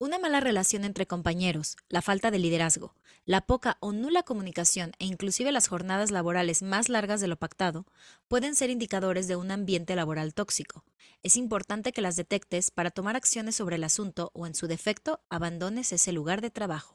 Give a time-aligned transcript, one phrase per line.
[0.00, 5.06] Una mala relación entre compañeros, la falta de liderazgo, la poca o nula comunicación e
[5.06, 7.84] inclusive las jornadas laborales más largas de lo pactado
[8.28, 10.84] pueden ser indicadores de un ambiente laboral tóxico.
[11.24, 15.18] Es importante que las detectes para tomar acciones sobre el asunto o en su defecto
[15.30, 16.94] abandones ese lugar de trabajo.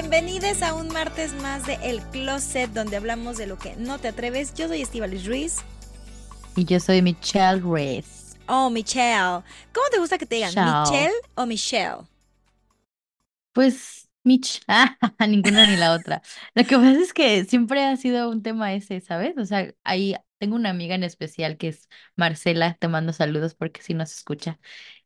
[0.00, 4.08] Bienvenidos a un martes más de El Closet, donde hablamos de lo que no te
[4.08, 4.54] atreves.
[4.54, 5.56] Yo soy Estivalis Ruiz.
[6.56, 8.34] Y yo soy Michelle Reyes.
[8.46, 9.42] Oh, Michelle.
[9.74, 10.54] ¿Cómo te gusta que te digan?
[10.54, 11.98] ¿Michelle o Michelle?
[13.52, 14.96] Pues, Mitch, ah,
[15.28, 16.22] ninguna ni la otra.
[16.54, 19.36] Lo que pasa es que siempre ha sido un tema ese, ¿sabes?
[19.36, 23.82] O sea, ahí tengo una amiga en especial que es Marcela, te mando saludos porque
[23.82, 24.58] si nos escucha.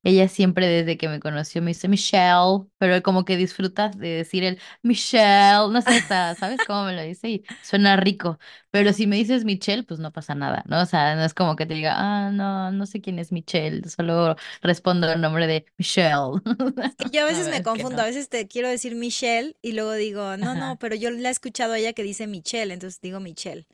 [0.02, 4.44] Ella siempre desde que me conoció me dice Michelle, pero como que disfruta de decir
[4.44, 7.28] el Michelle, no sé, ¿sabes cómo me lo dice?
[7.30, 8.38] Y suena rico.
[8.70, 10.82] Pero si me dices Michelle, pues no pasa nada, ¿no?
[10.82, 13.88] O sea, no es como que te diga, ah, no, no sé quién es Michelle,
[13.88, 16.40] solo respondo el nombre de Michelle.
[16.98, 18.02] Que yo a veces me confundo, no.
[18.02, 20.78] a veces te quiero decir Michelle y luego digo, no, no, Ajá.
[20.78, 23.66] pero yo la he escuchado a ella que dice Michelle, entonces digo Michelle.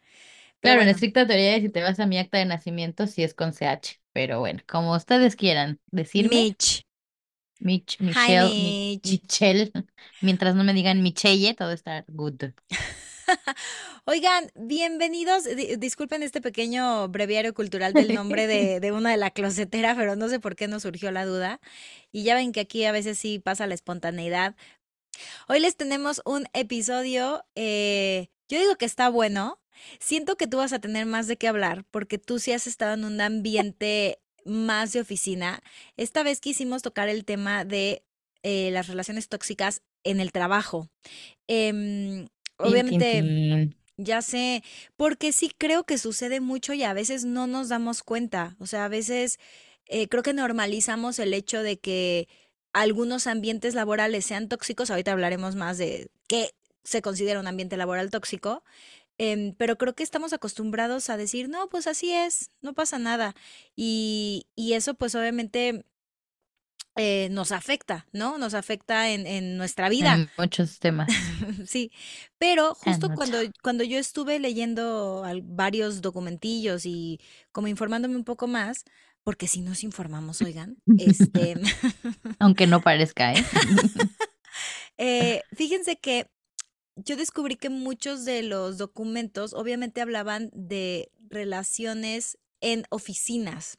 [0.61, 3.53] Claro, en estricta teoría, si te vas a mi acta de nacimiento, sí es con
[3.55, 6.84] CH, pero bueno, como ustedes quieran decirme, Mitch.
[7.61, 9.05] Mich, Hi, Michelle, Mi- Mitch.
[9.05, 9.70] Michelle,
[10.20, 12.53] mientras no me digan Michelle, todo está good.
[14.06, 15.44] Oigan, bienvenidos.
[15.44, 20.16] Di- disculpen este pequeño breviario cultural del nombre de, de una de la closetera, pero
[20.16, 21.61] no sé por qué nos surgió la duda.
[22.12, 24.56] Y ya ven que aquí a veces sí pasa la espontaneidad.
[25.48, 29.59] Hoy les tenemos un episodio, eh, yo digo que está bueno.
[29.99, 32.95] Siento que tú vas a tener más de qué hablar porque tú sí has estado
[32.95, 35.63] en un ambiente más de oficina.
[35.97, 38.05] Esta vez quisimos tocar el tema de
[38.43, 40.89] eh, las relaciones tóxicas en el trabajo.
[41.47, 43.77] Em, obviamente...
[44.03, 44.65] Ya sé,
[44.97, 48.57] porque sí creo que sucede mucho y a veces no nos damos cuenta.
[48.59, 49.39] O sea, a veces
[49.85, 52.27] eh, creo que normalizamos el hecho de que
[52.73, 54.91] algunos ambientes laborales sean tóxicos.
[54.91, 58.65] Ahorita hablaremos más de qué se considera un ambiente laboral tóxico.
[59.20, 63.34] Em, pero creo que estamos acostumbrados a decir, no, pues así es, no pasa nada.
[63.76, 65.84] Y, y eso pues obviamente
[66.97, 68.38] eh, nos afecta, ¿no?
[68.38, 70.14] Nos afecta en, en nuestra vida.
[70.14, 71.08] En muchos temas,
[71.66, 71.92] Sí,
[72.38, 77.20] pero justo cuando, cuando yo estuve leyendo varios documentillos y
[77.52, 78.84] como informándome un poco más,
[79.22, 81.60] porque si nos informamos, oigan, este,
[82.38, 83.44] Aunque no parezca, ¿eh?
[84.98, 86.26] eh, fíjense que
[87.05, 93.78] yo descubrí que muchos de los documentos obviamente hablaban de relaciones en oficinas.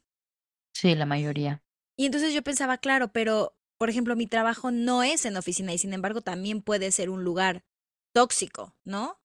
[0.74, 1.62] Sí, la mayoría.
[1.96, 5.78] Y entonces yo pensaba, claro, pero por ejemplo, mi trabajo no es en oficina y
[5.78, 7.64] sin embargo también puede ser un lugar
[8.12, 9.18] tóxico, ¿no?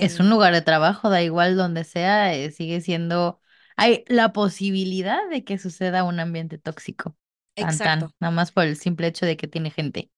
[0.00, 3.40] Es un lugar de trabajo, da igual donde sea, eh, sigue siendo,
[3.76, 7.16] hay la posibilidad de que suceda un ambiente tóxico.
[7.56, 7.82] Tan, exacto.
[7.82, 10.10] tan, nada más por el simple hecho de que tiene gente.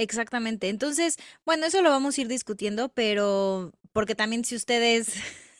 [0.00, 0.68] Exactamente.
[0.70, 5.12] Entonces, bueno, eso lo vamos a ir discutiendo, pero porque también si ustedes,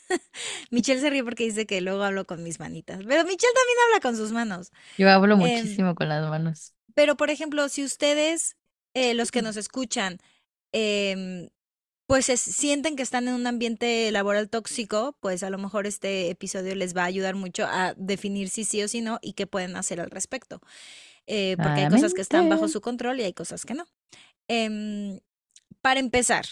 [0.71, 4.01] Michelle se ríe porque dice que luego hablo con mis manitas, pero Michelle también habla
[4.01, 4.73] con sus manos.
[4.97, 6.75] Yo hablo Em, muchísimo con las manos.
[6.95, 8.56] pero, por ejemplo, si ustedes,
[8.95, 10.19] eh, los que nos escuchan,
[10.72, 11.51] em,
[12.07, 16.75] pues sienten que están en un ambiente laboral tóxico, pues a lo mejor este episodio
[16.75, 19.77] les va a ayudar mucho a definir si sí o si no y qué pueden
[19.77, 20.61] hacer al respecto.
[21.27, 23.87] Eh, porque hay cosas que están bajo su control y hay cosas que no.
[24.53, 25.21] Em,
[25.81, 26.44] para empezar,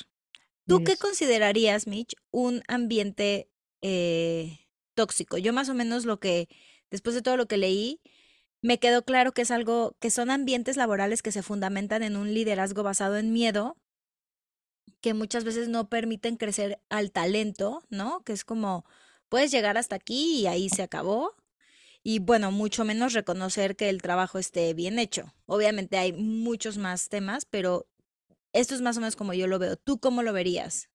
[0.68, 3.50] ¿tú qué considerarías, Mitch, un ambiente
[3.82, 4.60] eh,
[4.94, 5.36] tóxico?
[5.36, 6.48] Yo más o menos lo que,
[6.92, 8.00] después de todo lo que leí,
[8.62, 12.32] me quedó claro que es algo, que son ambientes laborales que se fundamentan en un
[12.32, 13.76] liderazgo basado en miedo,
[15.00, 18.22] que muchas veces no permiten crecer al talento, ¿no?
[18.22, 18.84] Que es como,
[19.28, 21.34] puedes llegar hasta aquí y ahí se acabó.
[22.04, 25.34] Y bueno, mucho menos reconocer que el trabajo esté bien hecho.
[25.46, 27.86] Obviamente hay muchos más temas, pero
[28.52, 29.76] esto es más o menos como yo lo veo.
[29.76, 30.88] ¿Tú cómo lo verías?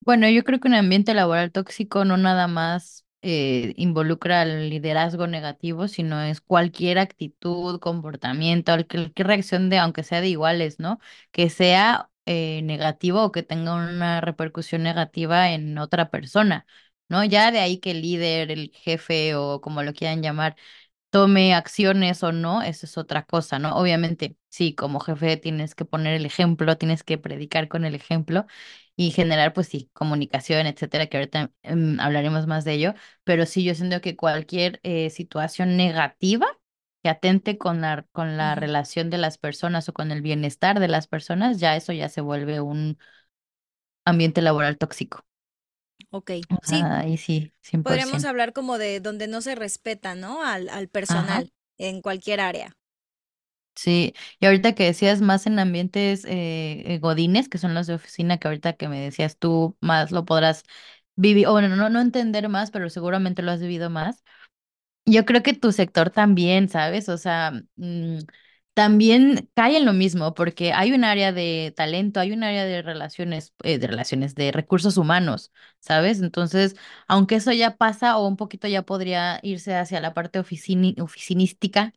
[0.00, 5.26] Bueno, yo creo que un ambiente laboral tóxico no nada más eh, involucra al liderazgo
[5.26, 10.98] negativo, sino es cualquier actitud, comportamiento, al- cualquier reacción de, aunque sea de iguales, ¿no?
[11.32, 16.66] Que sea eh, negativo o que tenga una repercusión negativa en otra persona,
[17.08, 17.22] ¿no?
[17.24, 20.56] Ya de ahí que el líder, el jefe o como lo quieran llamar,
[21.10, 23.76] tome acciones o no, eso es otra cosa, ¿no?
[23.76, 28.46] Obviamente, sí, como jefe tienes que poner el ejemplo, tienes que predicar con el ejemplo
[28.96, 33.64] y generar, pues sí, comunicación, etcétera, que ahorita em, hablaremos más de ello, pero sí,
[33.64, 36.46] yo siento que cualquier eh, situación negativa
[37.02, 40.88] que atente con la, con la relación de las personas o con el bienestar de
[40.88, 42.98] las personas, ya eso ya se vuelve un
[44.04, 45.24] ambiente laboral tóxico.
[46.10, 46.30] Ok,
[46.62, 50.42] sí, ahí sí, cien por podríamos ciento hablar como de donde no se respeta, ¿no?
[50.44, 51.42] Al, al Ajá.
[51.42, 52.74] personal en cualquier área.
[53.74, 57.94] Sí, y ahorita que decías más en ambientes eh, eh, godines, que son los de
[57.94, 60.64] oficina, que ahorita que me decías tú más lo podrás
[61.16, 64.22] vivir, o bueno, no, no entender más, pero seguramente lo has vivido más.
[65.06, 67.08] Yo creo que tu sector también, ¿sabes?
[67.10, 68.18] O sea, mm,
[68.74, 72.82] también cae en lo mismo, porque hay un área de talento, hay un área de
[72.82, 76.20] relaciones, eh, de relaciones, de recursos humanos, ¿sabes?
[76.22, 76.76] Entonces,
[77.08, 81.92] aunque eso ya pasa o un poquito ya podría irse hacia la parte oficinística,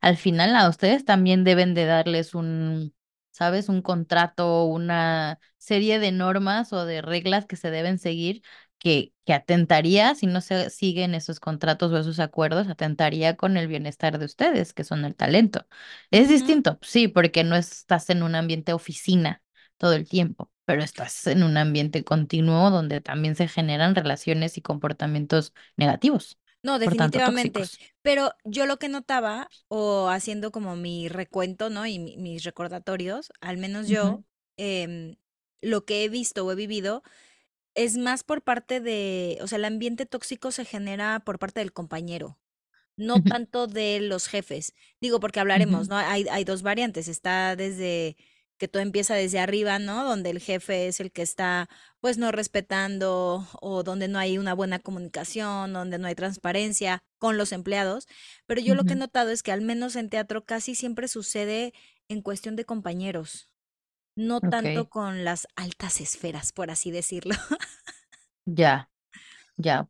[0.00, 2.94] al final a ustedes también deben de darles un,
[3.30, 3.68] ¿sabes?
[3.68, 8.42] Un contrato, una serie de normas o de reglas que se deben seguir
[8.78, 13.68] que, que atentaría, si no se siguen esos contratos o esos acuerdos, atentaría con el
[13.68, 15.66] bienestar de ustedes, que son el talento.
[16.10, 19.42] Es distinto, sí, porque no estás en un ambiente oficina
[19.78, 24.62] todo el tiempo, pero estás en un ambiente continuo donde también se generan relaciones y
[24.62, 27.70] comportamientos negativos, No, tanto definitivamente.
[28.02, 31.86] Pero yo lo que notaba, o haciendo como mi recuento, ¿no?
[31.86, 34.22] Y mi- mis recordatorios, al menos yo,
[34.56, 35.16] em,
[35.60, 37.02] lo que he visto o he vivido
[37.76, 41.72] es más por parte de, o sea, el ambiente tóxico se genera por parte del
[41.72, 42.40] compañero.
[42.96, 44.72] No tanto de los jefes.
[45.02, 45.98] Digo, porque hablaremos, ¿no?
[45.98, 47.08] Hay, hay dos variantes.
[47.08, 48.16] Está desde
[48.56, 50.02] que todo empieza desde arriba, ¿no?
[50.02, 51.68] Donde el jefe es el que está,
[52.00, 57.36] pues, no respetando o donde no hay una buena comunicación, donde no hay transparencia con
[57.36, 58.08] los empleados.
[58.46, 61.74] Pero yo lo que he notado es que al menos en teatro casi siempre sucede
[62.08, 63.50] en cuestión de compañeros,
[64.16, 67.34] no tanto con las altas esferas, por así decirlo.
[68.44, 68.90] ya,
[69.56, 69.88] ya.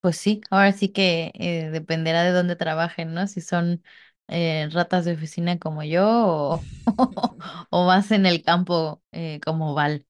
[0.00, 3.26] Pues sí, ahora sí que eh, dependerá de dónde trabajen, ¿no?
[3.28, 3.84] Si son
[4.28, 6.62] eh, ratas de oficina como yo o,
[7.70, 10.06] o más en el campo eh, como Val.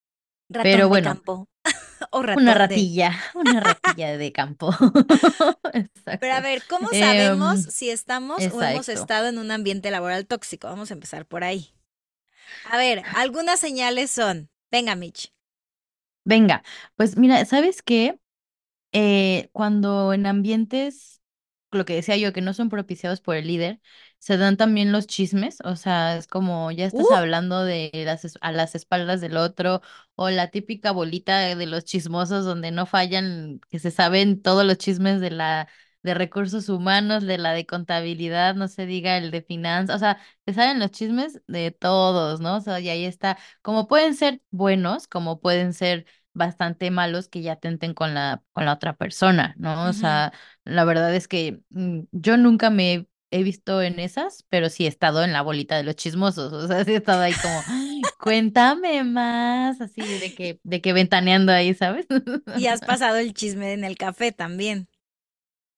[0.49, 1.49] Ratón Pero de bueno, campo
[2.13, 4.71] o una de ratilla, una ratilla de campo.
[6.19, 10.27] Pero a ver, ¿cómo sabemos Em, si estamos o hemos estado en un ambiente laboral
[10.27, 10.67] tóxico?
[10.69, 11.74] Vamos a empezar por ahí.
[12.65, 14.51] A ver, algunas señales son.
[14.71, 15.33] Venga, Mitch.
[16.25, 16.63] Venga,
[16.97, 18.19] pues mira, ¿sabes qué?
[18.93, 21.23] eh, cuando en ambientes,
[21.73, 23.81] lo que decía yo, que no son propiciados por el líder,
[24.19, 28.39] se dan también los chismes, o sea, es como ya estás Uh, hablando de las,
[28.43, 29.83] a las espaldas del otro,
[30.17, 34.79] o la típica bolita de los chismosos donde no fallan, que se saben todos los
[34.79, 35.69] chismes de la
[36.05, 40.19] de recursos humanos, de la de contabilidad, no se diga el de finanzas, o sea,
[40.47, 42.59] se saben los chismes de todos, ¿no?
[42.59, 46.05] O sea, y ahí está, como pueden ser buenos, como pueden ser
[46.35, 49.89] bastante malos que ya atenten con la, con la otra persona, ¿no?
[49.89, 50.33] O sea,
[50.65, 54.89] la verdad es que mm, yo nunca me he, visto en esas, pero sí he
[54.89, 58.03] estado en la bolita de los chismosos, o sea, sí he estado ahí como, "Ay,
[58.21, 62.07] cuéntame más, así de que, de que ventaneando ahí, ¿sabes?
[62.59, 64.89] Y has pasado el chisme en el café también.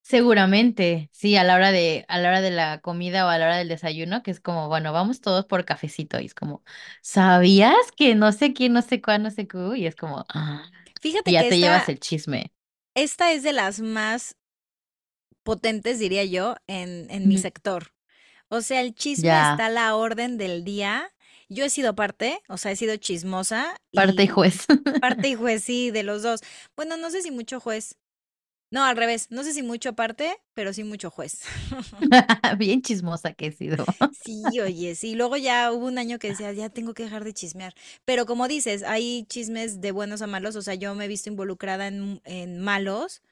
[0.09, 3.47] Seguramente, sí, a la hora de, a la hora de la comida o a la
[3.47, 6.63] hora del desayuno, que es como, bueno, vamos todos por cafecito, y es como,
[7.03, 9.59] ¿sabías que no sé quién, no sé cuál, no sé qué?
[9.77, 10.71] Y es como, ah,
[11.01, 12.53] Fíjate ya que te llevas el chisme.
[12.95, 14.35] esta es de las más
[15.43, 17.93] potentes, diría yo, en, en mi sector.
[18.49, 21.13] O sea, el chisme está a la orden del día.
[21.49, 24.67] Yo he sido parte, o sea, he sido chismosa parte y y juez.
[25.01, 26.41] parte y juez, sí, de los dos.
[26.77, 27.97] Bueno, no sé si mucho juez.
[28.71, 29.29] No, al revés.
[29.31, 31.41] No sé si mucho parte, pero sí mucho juez.
[32.59, 33.85] Bien chismosa que he sido.
[34.25, 35.15] Sí, oye, sí.
[35.15, 37.75] Luego ya hubo un año que decía, ya tengo que dejar de chismear.
[38.05, 40.57] Pero como dices, hay chismes de buenos a malos.
[40.57, 43.23] O sea, yo me he visto involucrada en, en malos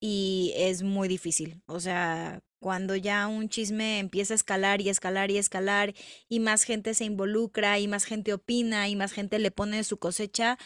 [0.00, 1.62] y es muy difícil.
[1.66, 5.94] O sea, cuando ya un chisme empieza a escalar y escalar y escalar
[6.28, 9.98] y más gente se involucra y más gente opina y más gente le pone su
[9.98, 10.58] cosecha,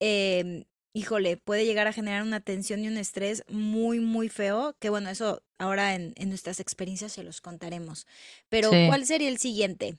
[0.00, 0.64] em,
[0.96, 5.10] híjole, puede llegar a generar una tensión y un estrés muy, muy feo, que bueno,
[5.10, 8.06] eso ahora en, en nuestras experiencias se los contaremos.
[8.48, 9.98] Pero, Sí, ¿cuál sería el siguiente?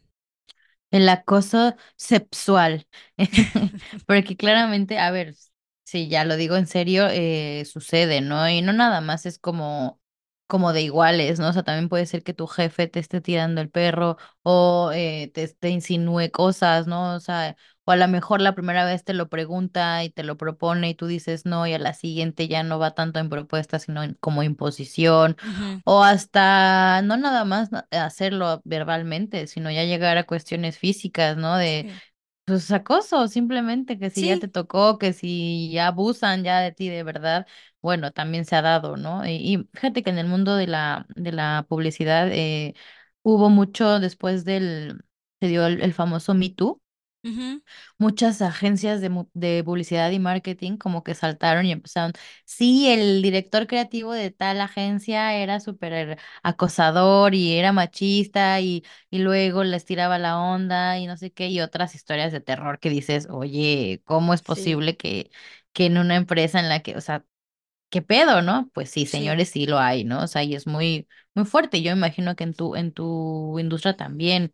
[0.92, 2.88] el acoso sexual.
[4.08, 5.36] Porque claramente, a ver,
[5.84, 8.48] si ya lo digo en serio, eh, sucede, ¿no?
[8.50, 10.02] Y no nada más es como
[10.48, 11.50] como de iguales, ¿no?
[11.50, 15.32] O sea, también puede ser que tu jefe te esté tirando el perro o eh,
[15.34, 17.16] te, te insinúe cosas, ¿no?
[17.16, 20.38] O sea, o a lo mejor la primera vez te lo pregunta y te lo
[20.38, 23.80] propone y tú dices no y a la siguiente ya no va tanto en propuesta,
[23.80, 25.38] sino en, como imposición
[25.84, 31.58] o hasta no nada más hacerlo verbalmente, sino ya llegar a cuestiones físicas, ¿no?
[31.58, 32.02] De Sí,
[32.46, 36.88] pues acoso, simplemente que si ya te tocó, que si ya abusan ya de ti
[36.90, 37.46] de verdad,
[37.82, 39.26] bueno, también se ha dado, ¿no?
[39.26, 42.76] Y, y fíjate que en el mundo de la, de la publicidad eh,
[43.24, 45.04] hubo mucho después del,
[45.40, 46.82] se dio el, el famoso Me Too.
[47.98, 52.14] Muchas agencias de, de publicidad y marketing como que saltaron y empezaron,
[52.46, 59.20] sí, el director creativo de tal agencia era súper acosador y era machista y, y
[59.20, 62.90] luego les tiraba la onda y no sé qué, y otras historias de terror que
[62.90, 65.32] dices, oye, ¿cómo es sí, posible que,
[65.74, 67.26] que en una empresa en la que, o sea,
[67.90, 68.70] ¿qué pedo, no?
[68.74, 70.24] Pues sí, señores, sí lo hay, ¿no?
[70.24, 71.82] O sea, y es muy, muy fuerte.
[71.82, 74.54] Yo imagino que en tu, en tu industria también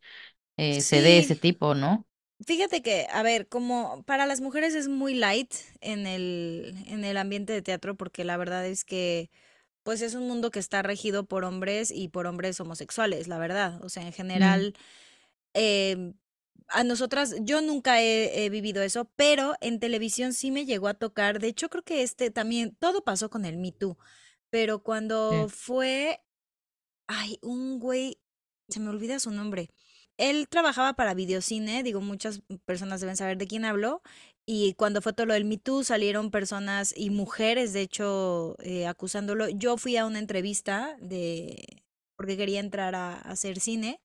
[0.57, 2.07] eh, se dé ese tipo, ¿no?
[2.45, 7.17] fíjate que, a ver, como para las mujeres es muy light en el, en el
[7.17, 9.29] ambiente de teatro, porque la verdad es que,
[9.83, 13.83] pues es un mundo que está regido por hombres y por hombres homosexuales, la verdad.
[13.85, 14.75] O sea, en Mm, general,
[15.53, 16.15] em,
[16.73, 20.95] a nosotras, yo nunca he, he vivido eso, pero en televisión sí me llegó a
[20.95, 21.39] tocar.
[21.39, 23.97] De hecho, creo que este también, todo pasó con el Me Too,
[24.49, 25.55] pero cuando sí.
[25.55, 26.21] fue,
[27.07, 28.19] ay, un güey,
[28.69, 29.69] se me olvida su nombre.
[30.17, 34.01] Él trabajaba para Videocine, digo, muchas personas deben saber de quién hablo,
[34.45, 38.87] y cuando fue todo lo del Me Too salieron personas y mujeres, de hecho, eh,
[38.87, 39.47] acusándolo.
[39.49, 41.83] Yo fui a una entrevista de,
[42.17, 44.01] porque quería entrar a, a hacer cine,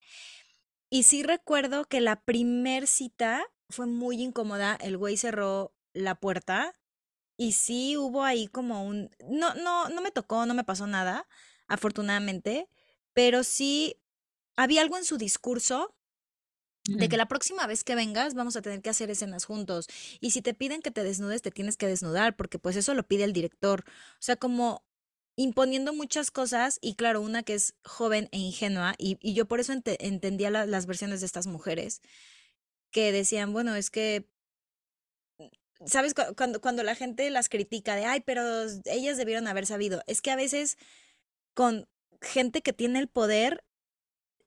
[0.91, 6.75] y sí recuerdo que la primer cita fue muy incómoda, el güey cerró la puerta
[7.37, 11.29] y sí hubo ahí como un, no, no, no me tocó, no me pasó nada,
[11.69, 12.69] afortunadamente,
[13.13, 13.97] pero sí
[14.57, 15.95] había algo en su discurso
[16.85, 19.89] de que la próxima vez que vengas vamos a tener que hacer escenas juntos.
[20.21, 23.07] Y si te piden que te desnudes, te tienes que desnudar, porque pues eso lo
[23.07, 23.85] pide el director.
[23.87, 24.83] O sea, como
[25.39, 29.61] imponiendo muchas cosas y claro, una que es joven e ingenua, y, y yo por
[29.61, 32.03] eso ente- entendía la- las versiones de estas mujeres,
[32.91, 34.27] que decían, bueno, es que,
[35.87, 36.13] ¿sabes?
[36.15, 38.43] Cu- Cuando, cuando la gente las critica de, ay, pero
[38.87, 40.77] ellas debieron haber sabido, es que a veces
[41.55, 41.89] con
[42.21, 43.65] gente que tiene el poder,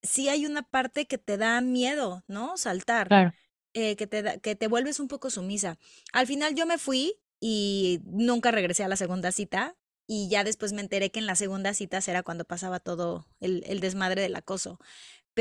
[0.03, 2.57] sí hay una parte que te da miedo, ¿no?
[2.57, 3.07] Saltar.
[3.07, 3.33] Claro.
[3.73, 5.77] eh, que te da- que te vuelves un poco sumisa.
[6.11, 9.77] Al final yo me fui y nunca regresé a la segunda cita
[10.07, 13.63] y ya después me enteré que en la segunda cita será cuando pasaba todo el,
[13.67, 14.79] el desmadre del acoso.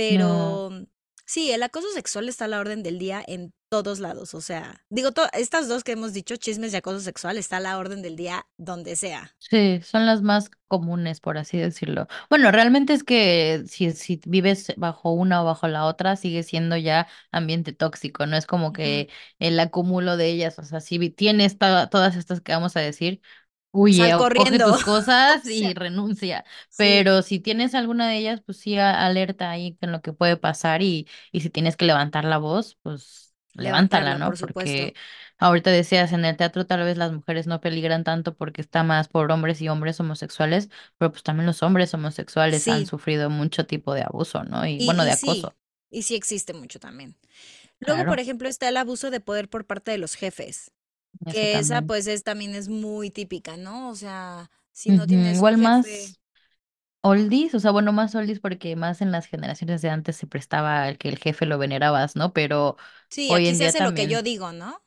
[0.09, 0.71] No, Pero
[1.26, 4.35] sí, el acoso sexual está a la orden del día en todos lados.
[4.35, 7.79] O sea, digo, estas dos que hemos dicho, chismes de acoso sexual, está a la
[7.79, 9.37] orden del día donde sea.
[9.38, 12.07] sí, son las más comunes, por así decirlo.
[12.29, 16.76] Bueno, realmente es que si, si vives bajo una o bajo la otra, sigue siendo
[16.76, 21.59] ya ambiente tóxico, no es como que el acúmulo de ellas, o sea, si tienes
[21.59, 23.21] to- todas estas que vamos a decir,
[23.73, 24.61] huye Sal o coge corriendo.
[24.61, 29.77] tus cosas y renuncia, sí, pero si tienes alguna de ellas, pues sí, alerta ahí
[29.77, 34.17] con lo que puede pasar y, y si tienes que levantar la voz, pues levántala,
[34.17, 34.27] ¿no?
[34.27, 34.93] por supuesto.
[34.93, 34.95] Porque
[35.39, 39.09] Ahorita decías, en el teatro tal vez las mujeres no peligran tanto porque está más
[39.09, 43.95] por hombres y hombres homosexuales, pero pues también los hombres homosexuales han sufrido mucho tipo
[43.95, 44.67] de abuso, ¿no?
[44.67, 45.57] Y y, bueno, de acoso.
[45.91, 47.17] y sí existe mucho también.
[47.81, 50.73] Luego, por ejemplo, está el abuso de poder por parte de los jefes,
[51.26, 53.90] eso que esa pues es también es muy típica, ¿no?
[53.90, 56.21] O sea, si no tienes Igual jefe, más
[57.02, 60.88] oldies, o sea, bueno, más oldies porque más en las generaciones de antes se prestaba
[60.88, 62.33] el que el jefe lo venerabas, ¿no?
[62.33, 62.76] Pero
[63.09, 64.81] sí, hoy aquí en se día hace lo que yo digo, ¿no?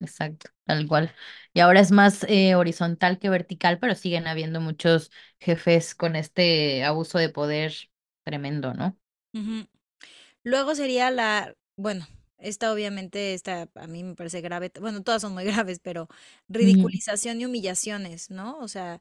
[0.00, 1.12] Exacto, tal cual.
[1.54, 6.84] Y ahora es más eh, horizontal que vertical, pero siguen habiendo muchos jefes con este
[6.84, 7.72] abuso de poder
[8.24, 8.96] tremendo, ¿no?
[10.44, 12.06] Luego sería la, bueno,
[12.38, 16.08] esta obviamente, esta a mí me parece grave, bueno, todas son muy graves, pero
[16.48, 18.58] ridiculización y humillaciones, ¿no?
[18.60, 19.00] O sea,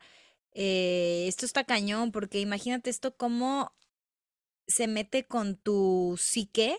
[0.53, 3.73] eh, esto está cañón, porque imagínate esto cómo
[4.67, 6.77] se mete con tu psique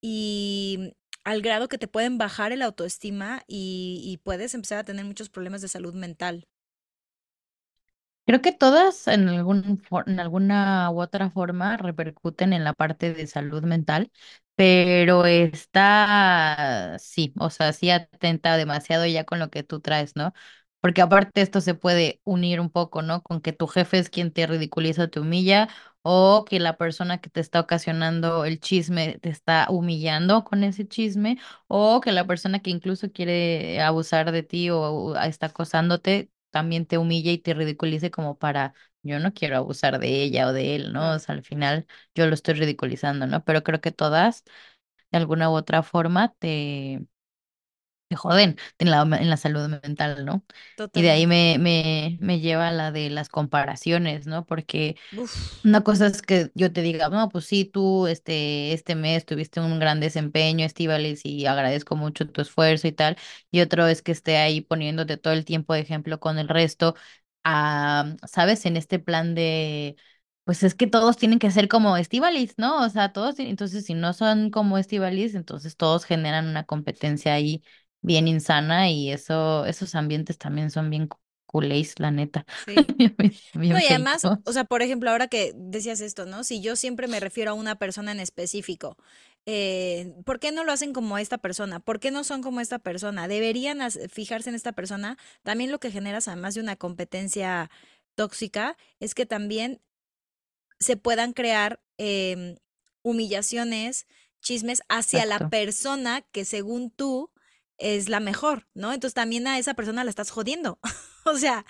[0.00, 5.04] y al grado que te pueden bajar el autoestima y, y puedes empezar a tener
[5.04, 6.48] muchos problemas de salud mental.
[8.26, 13.26] Creo que todas en algún, en alguna u otra forma repercuten en la parte de
[13.26, 14.12] salud mental,
[14.58, 20.32] pero está, sí, o sea, sí atenta demasiado ya con lo que tú traes, ¿no?
[20.80, 23.22] Porque aparte esto se puede unir un poco, ¿no?
[23.22, 25.68] Con que tu jefe es quien te ridiculiza te humilla,
[26.02, 30.88] o que la persona que te está ocasionando el chisme te está humillando con ese
[30.88, 31.38] chisme,
[31.68, 36.98] o que la persona que incluso quiere abusar de ti o, está acosándote también te
[36.98, 40.92] humille y te ridiculice como para yo no quiero abusar de ella o de él,
[40.92, 41.12] ¿no?
[41.14, 43.44] O sea, al final yo lo estoy ridiculizando, ¿no?
[43.44, 44.44] Pero creo que todas,
[45.12, 47.06] de alguna u otra forma, te,
[48.08, 50.44] te joden en la, en la salud mental, ¿no?
[50.94, 51.26] Y de ahí totalmente.
[51.26, 54.46] me, me, me lleva a la de las comparaciones, ¿no?
[54.46, 58.94] Porque Uf, una cosa es que yo te diga, no, pues sí, tú este, este
[58.96, 63.16] mes tuviste un gran desempeño, Estíbaliz, y agradezco mucho tu esfuerzo y tal.
[63.50, 66.94] Y otro es que esté ahí poniéndote todo el tiempo de ejemplo con el resto,
[67.48, 68.66] a, ¿sabes?
[68.66, 69.96] En este plan de,
[70.44, 72.84] pues es que todos tienen que ser como Estíbaliz, ¿no?
[72.84, 77.62] O sea, todos, entonces si no son como Estíbaliz, entonces todos generan una competencia ahí
[78.00, 82.92] bien insana y eso, esos ambientes también son bien cu- culés, la neta, sí.
[83.54, 86.44] bien, No, y además, o sea, por ejemplo, ahora que decías esto, ¿no?
[86.44, 88.96] Si yo siempre me refiero a una persona en específico,
[89.46, 91.80] eh, ¿por qué no lo hacen como esta persona?
[91.80, 93.28] ¿Por qué no son como esta persona?
[93.28, 93.78] Deberían
[94.10, 95.16] fijarse en esta persona.
[95.42, 97.70] También lo que generas, además de una competencia
[98.14, 99.80] tóxica, es que también
[100.80, 102.56] se puedan crear em,
[103.02, 104.06] humillaciones,
[104.40, 107.32] chismes hacia la persona que según tú
[107.78, 108.92] es la mejor, ¿no?
[108.92, 110.78] Entonces también a esa persona la estás jodiendo.
[111.24, 111.66] O sea,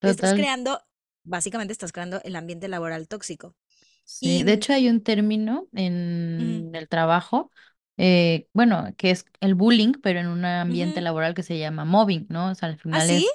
[0.00, 0.80] estás creando,
[1.24, 3.56] básicamente estás creando el ambiente laboral tóxico.
[4.04, 7.50] Sí, Y, de hecho hay un término en el trabajo,
[7.96, 12.26] eh, bueno, que es el bullying, pero en un ambiente laboral que se llama mobbing,
[12.28, 12.50] ¿no?
[12.50, 13.26] O sea, al ¿Ah, final sí?
[13.26, 13.34] es,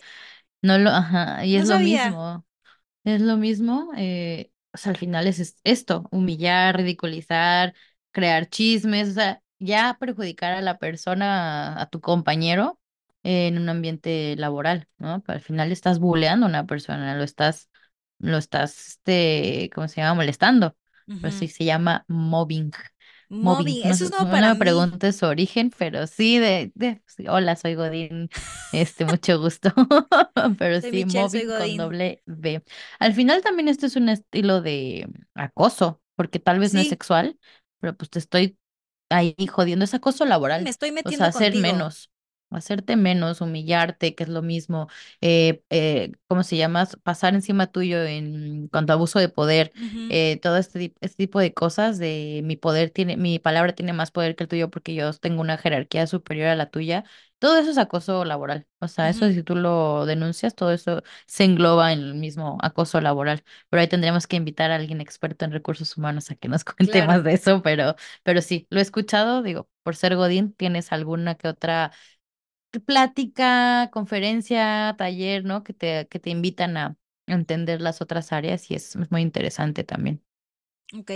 [0.61, 2.45] no lo, ajá, y No es lo mismo,
[3.03, 7.73] es lo mismo, eh, o sea, al final es, es esto, humillar, ridiculizar,
[8.11, 12.79] crear chismes, o sea, ya perjudicar a la persona, a, tu compañero
[13.23, 15.21] en un ambiente laboral, ¿no?
[15.23, 17.69] Pero al final estás bulleando a una persona, lo estás,
[18.19, 20.15] lo estás, este, ¿cómo se llama?
[20.15, 20.75] Molestando.
[21.19, 22.71] Pero sí se llama mobbing.
[23.29, 23.77] Mobbing.
[23.77, 24.57] Mobbing, No, eso es nuevo no para me mí.
[24.57, 28.29] preguntes su origen, pero sí de, de sí, hola, soy Godín.
[28.71, 29.71] Este, mucho gusto.
[30.59, 32.63] Pero Soy sí, Michelle, mobbing con doble B.
[32.99, 37.39] Al final también esto es un estilo de acoso, porque tal vez no es sexual,
[37.79, 38.57] pero pues te estoy
[39.09, 40.69] ahí jodiendo, es acoso sí, me laboral.
[40.69, 41.55] estoy O sea, metiendo hacer contigo.
[41.55, 42.11] menos,
[42.51, 44.87] hacerte menos, humillarte, que es lo mismo.
[45.21, 46.87] Eh, eh, ¿cómo se llama?
[47.03, 49.71] Pasar encima tuyo en cuanto a abuso de poder,
[50.07, 54.11] eh, todo este, este tipo de cosas de mi poder tiene, mi palabra tiene más
[54.11, 57.03] poder que el tuyo porque yo tengo una jerarquía superior a la tuya.
[57.39, 58.67] Todo eso es acoso laboral.
[58.79, 62.99] O sea, eso si tú lo denuncias, todo eso se engloba en el mismo acoso
[63.01, 63.43] laboral.
[63.69, 66.91] Pero ahí tendríamos que invitar a alguien experto en recursos humanos a que nos cuente
[66.91, 67.07] Claro.
[67.07, 71.35] más de eso, pero, pero sí, lo he escuchado, digo, por ser Godín, tienes alguna
[71.35, 71.91] que otra
[72.85, 75.63] plática, conferencia, taller, ¿no?
[75.63, 80.21] Que te, que te invitan a entender las otras áreas y es, muy interesante también.
[80.97, 81.11] Ok.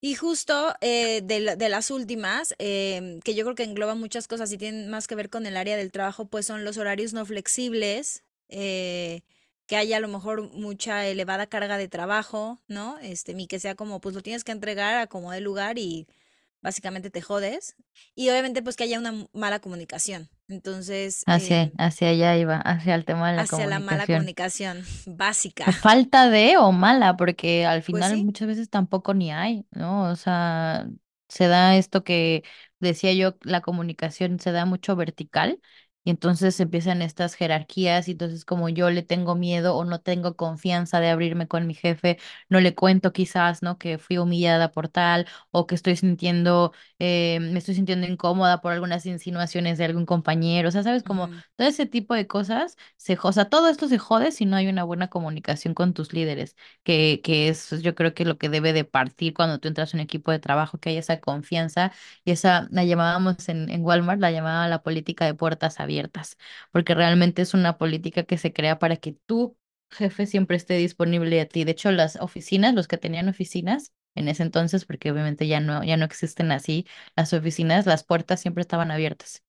[0.00, 4.52] Y justo eh, de, de las últimas, em, que yo creo que engloban muchas cosas
[4.52, 7.24] y tienen más que ver con el área del trabajo, pues son los horarios no
[7.24, 9.22] flexibles, eh,
[9.66, 12.98] que haya a lo mejor mucha elevada carga de trabajo, ¿no?
[13.00, 16.06] Este, y que sea como, pues lo tienes que entregar a como de lugar y
[16.62, 17.76] básicamente te jodes.
[18.14, 20.28] Y obviamente pues que haya una mala comunicación.
[20.48, 24.84] Entonces, Hacia, em, hacia allá iba, hacia el tema de la hacia la mala comunicación.
[25.06, 25.70] básica.
[25.82, 28.18] Falta de o mala, porque al Pues final sí.
[28.18, 30.04] muchas veces tampoco ni hay, ¿no?
[30.10, 30.88] O sea,
[31.28, 32.44] se da esto que
[32.78, 35.60] decía yo, la comunicación se da mucho vertical
[36.06, 40.36] y entonces empiezan estas jerarquías y entonces como yo le tengo miedo o no tengo
[40.36, 43.78] confianza de abrirme con mi jefe, no le cuento quizás, ¿no?
[43.78, 48.72] Que fui humillada por tal o que estoy sintiendo, eh, me estoy sintiendo incómoda por
[48.72, 51.02] algunas insinuaciones de algún compañero, o sea, ¿sabes?
[51.02, 54.56] Como todo ese tipo de cosas se, o sea, todo esto se jode si no
[54.56, 58.48] hay una buena comunicación con tus líderes, que, que es yo creo que lo que
[58.48, 61.92] debe de partir cuando tú entras a un equipo de trabajo, que haya esa confianza
[62.24, 65.95] y esa, la llamábamos en, en Walmart, la llamaba la política de puertas abiertas,
[66.72, 69.56] porque realmente es una política que se crea para que tu
[69.90, 71.64] jefe siempre esté disponible a ti.
[71.64, 75.84] De hecho, las oficinas, los que tenían oficinas, en ese entonces, porque obviamente ya no,
[75.84, 79.42] ya no existen así las oficinas, las puertas siempre estaban abiertas.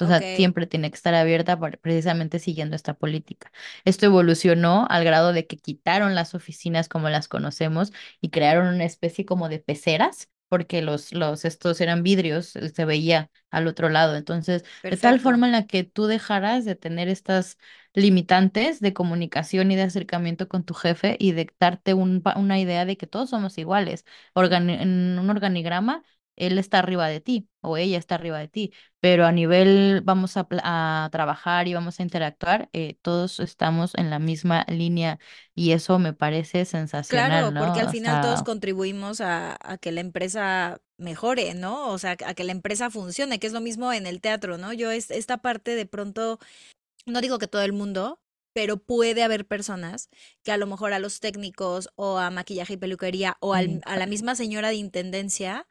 [0.00, 3.50] O Ok, sea, siempre tiene que estar abierta precisamente siguiendo esta política.
[3.84, 8.84] Esto evolucionó al grado de que quitaron las oficinas como las conocemos y crearon una
[8.84, 13.88] especie como de peceras, porque los, los estos eran vidrios, eh, se veía al otro
[13.88, 14.16] lado.
[14.16, 17.58] Entonces, de tal forma en la que tú dejaras de tener estas
[17.94, 22.84] limitantes de comunicación y de acercamiento con tu jefe y de darte un una idea
[22.84, 24.04] de que todos somos iguales.
[24.34, 26.02] Organi- en un organigrama,
[26.38, 30.36] él está arriba de ti o ella está arriba de ti pero a nivel vamos
[30.36, 35.18] a, trabajar y vamos a interactuar, eh, todos estamos en la misma línea
[35.54, 40.00] y eso me parece sensacional, Claro, porque al final todos contribuimos a, a que la
[40.00, 41.90] empresa mejore, ¿no?
[41.90, 44.72] O sea, a que la empresa funcione, que es lo mismo en el teatro, ¿no?
[44.72, 46.38] Yo es, esta parte de pronto,
[47.06, 48.20] no digo que todo el mundo,
[48.52, 50.10] pero puede haber personas
[50.42, 53.96] que a lo mejor a los técnicos o a maquillaje y peluquería o al- a
[53.96, 55.66] la misma señora de intendencia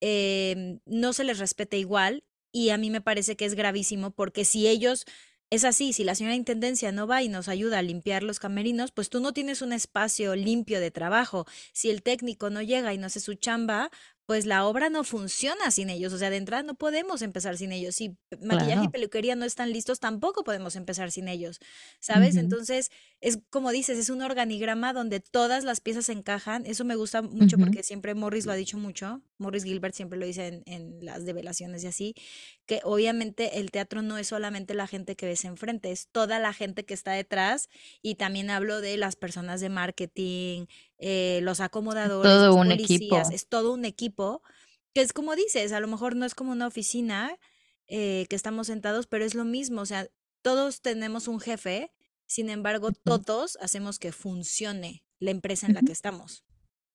[0.00, 4.44] em, no se les respete igual y a mí me parece que es gravísimo porque
[4.44, 5.04] si ellos,
[5.50, 8.38] es así, si la señora de intendencia no va y nos ayuda a limpiar los
[8.38, 11.46] camerinos, pues tú no tienes un espacio limpio de trabajo.
[11.72, 13.90] Si el técnico no llega y no hace su chamba,
[14.28, 16.12] pues la obra no funciona sin ellos.
[16.12, 17.94] O sea, de entrada no podemos empezar sin ellos.
[17.94, 21.60] Si maquillaje y peluquería no están listos, tampoco podemos empezar sin ellos,
[21.98, 22.36] ¿sabes?
[22.36, 22.90] Entonces,
[23.22, 26.66] es como dices, es un organigrama donde todas las piezas encajan.
[26.66, 29.22] Eso me gusta mucho porque siempre Morris lo ha dicho mucho.
[29.38, 32.14] Morris Gilbert siempre lo dice en, en las develaciones y así,
[32.68, 36.54] que obviamente el teatro no es solamente la gente que ves enfrente, es toda la
[36.54, 37.68] gente que está detrás.
[38.02, 40.66] Y también hablo de las personas de marketing,
[40.98, 43.32] eh, los acomodadores, Todo los un policías, equipo.
[43.32, 44.42] es todo un equipo
[44.94, 47.36] que es como dices, a lo mejor no es como una oficina
[47.88, 50.08] eh, que estamos sentados, pero es lo mismo, o sea,
[50.42, 51.92] todos tenemos un jefe,
[52.26, 56.44] sin embargo, todos hacemos que funcione la empresa en la que estamos.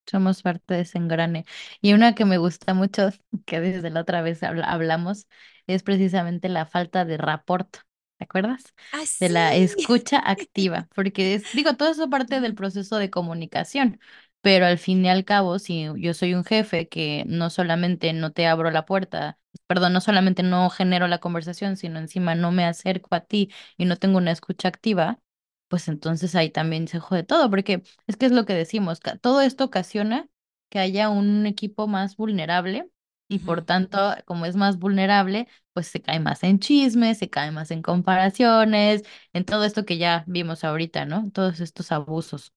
[0.06, 1.46] Somos parte de ese engrane.
[1.82, 3.10] Y una que me gusta mucho,
[3.46, 5.28] que desde la otra vez habla- hablamos,
[5.68, 7.78] es precisamente la falta de rapport.
[8.18, 8.64] ¿Te acuerdas?
[8.92, 14.00] Ah, De la escucha activa, porque es, digo, todo eso parte del proceso de comunicación,
[14.42, 18.32] pero al fin y al cabo, si yo soy un jefe que no solamente no
[18.32, 22.66] te abro la puerta, perdón, no solamente no genero la conversación, sino encima no me
[22.66, 25.20] acerco a ti y no tengo una escucha activa,
[25.68, 29.42] pues entonces ahí también se jode todo, porque es que es lo que decimos, todo
[29.42, 30.30] esto ocasiona
[30.70, 32.90] que haya un equipo más vulnerable
[33.34, 37.52] y por tanto, como es más vulnerable, pues se cae más en chismes, se cae
[37.52, 41.30] más en comparaciones, en todo esto que ya vimos ahorita, ¿no?
[41.32, 42.54] Todos estos abusos.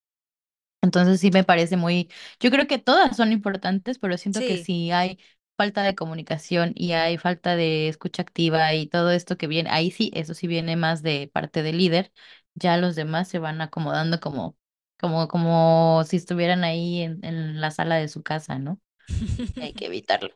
[0.83, 2.11] Entonces sí me parece muy,
[2.41, 5.19] yo creo que todas son importantes, pero siento que si hay
[5.57, 9.91] falta de comunicación y hay falta de escucha activa y todo esto que viene, ahí
[9.91, 12.12] sí, eso sí viene más de parte del líder,
[12.55, 14.57] ya los demás se van acomodando como,
[14.99, 18.81] como, como si estuvieran ahí en, en la sala de su casa, ¿no?
[19.59, 20.31] Hay que evitarlo.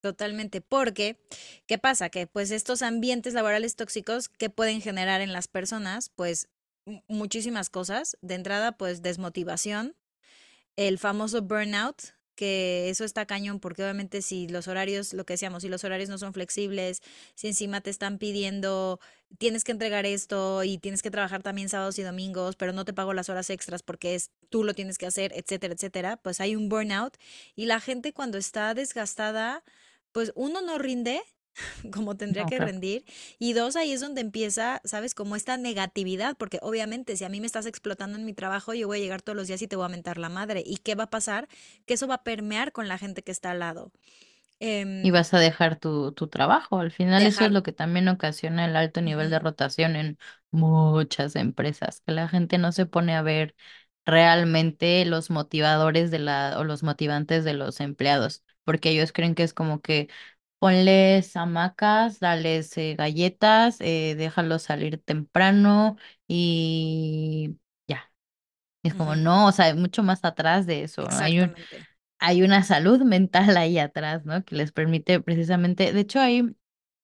[0.00, 1.18] Totalmente, porque,
[1.66, 2.08] ¿qué pasa?
[2.08, 6.48] Que pues estos ambientes laborales tóxicos que pueden generar en las personas, pues
[6.84, 8.16] mu- muchísimas cosas.
[8.22, 9.96] De entrada, pues desmotivación,
[10.76, 12.02] el famoso burnout,
[12.36, 16.08] que eso está cañón porque obviamente si los horarios, lo que decíamos, si los horarios
[16.10, 17.02] no son flexibles,
[17.34, 19.00] si encima te están pidiendo,
[19.38, 22.94] tienes que entregar esto y tienes que trabajar también sábados y domingos, pero no te
[22.94, 26.56] pago las horas extras porque es tú lo tienes que hacer, etcétera, etcétera, pues hay
[26.56, 27.16] un burnout
[27.56, 29.64] y la gente cuando está desgastada,
[30.12, 31.20] pues uno no rinde
[31.92, 32.72] como tendría No, que claro.
[32.72, 33.04] rendir.
[33.38, 35.14] Y dos, ahí es donde empieza, ¿sabes?
[35.14, 38.86] Como esta negatividad, porque obviamente si a mí me estás explotando en mi trabajo, yo
[38.88, 40.62] voy a llegar todos los días y te voy a mentar la madre.
[40.64, 41.48] ¿Y qué va a pasar?
[41.86, 43.92] Que eso va a permear con la gente que está al lado.
[45.00, 46.78] Y Em, vas a dejar tu, tu trabajo.
[46.80, 50.18] Al final eso es lo que también ocasiona el alto nivel de rotación en
[50.50, 53.54] muchas empresas, que la gente no se pone a ver
[54.04, 59.44] realmente los motivadores de la, o los motivantes de los empleados, porque ellos creen que
[59.44, 60.10] es como que
[60.60, 65.96] ponles hamacas, dales eh, galletas, eh, déjalos salir temprano
[66.28, 67.56] y
[67.88, 68.12] ya.
[68.82, 71.08] Es como, no, o sea, mucho más atrás de eso.
[71.10, 71.54] Hay un,
[72.18, 74.44] hay una salud mental ahí atrás, ¿no?
[74.44, 76.56] Que les permite precisamente, de hecho hay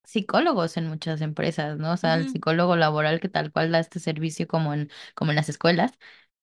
[0.05, 1.92] psicólogos en muchas empresas, ¿no?
[1.92, 5.37] O sea, el psicólogo laboral que tal cual da este servicio como en, como en
[5.37, 5.92] las escuelas,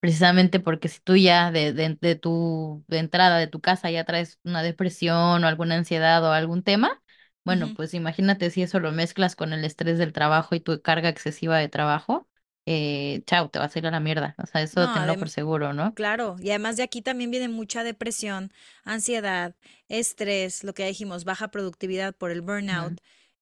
[0.01, 4.05] precisamente porque si tú ya de, de, de tu de entrada de tu casa ya
[4.05, 7.01] traes una depresión o alguna ansiedad o algún tema,
[7.45, 11.09] bueno, pues imagínate si eso lo mezclas con el estrés del trabajo y tu carga
[11.09, 12.29] excesiva de trabajo,
[12.67, 14.35] eh, chao, te vas a ir a la mierda.
[14.39, 15.95] O sea, eso No, tenlo por seguro, ¿no?
[15.95, 16.37] claro.
[16.41, 18.51] Y además de aquí también viene mucha depresión,
[18.83, 19.55] ansiedad,
[19.89, 22.99] estrés, lo que ya dijimos, baja productividad por el burnout.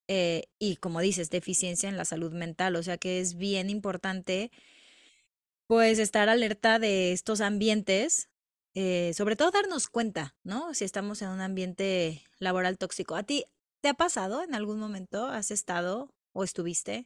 [0.08, 2.76] eh, y como dices, deficiencia en la salud mental.
[2.76, 4.52] O sea que es bien importante
[5.70, 8.30] Pues estar alerta de estos ambientes,
[8.74, 10.74] eh, sobre todo darnos cuenta, ¿no?
[10.74, 13.16] Si estamos en un ambiente laboral tóxico.
[13.16, 13.46] ¿A ti
[13.82, 15.28] te ha pasado en algún momento?
[15.28, 17.06] ¿Has estado o estuviste?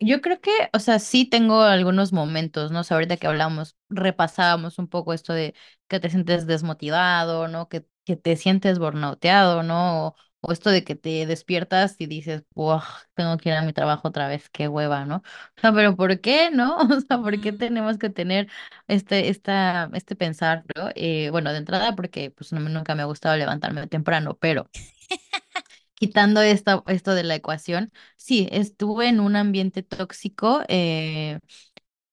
[0.00, 2.82] Yo creo que, o sea, sí tengo algunos momentos, ¿no?
[2.88, 5.54] Ahorita que hablamos, repasábamos un poco esto de
[5.88, 7.68] que te sientes desmotivado, ¿no?
[7.68, 10.14] Que, que te sientes burnouteado, ¿no?
[10.40, 12.80] O esto de que te despiertas y dices, wow,
[13.14, 15.16] tengo que ir a mi trabajo otra vez, qué hueva, ¿no?
[15.56, 16.76] O sea, pero ¿por qué, no?
[16.98, 18.48] O sea, ¿por qué tenemos que tener
[18.88, 20.90] este, esta, este pensar, ¿no?
[20.94, 24.68] Eh, bueno, de entrada, porque pues no, nunca me ha gustado levantarme temprano, pero
[25.94, 31.38] quitando esto, esto de la ecuación, sí, estuve en un ambiente tóxico eh,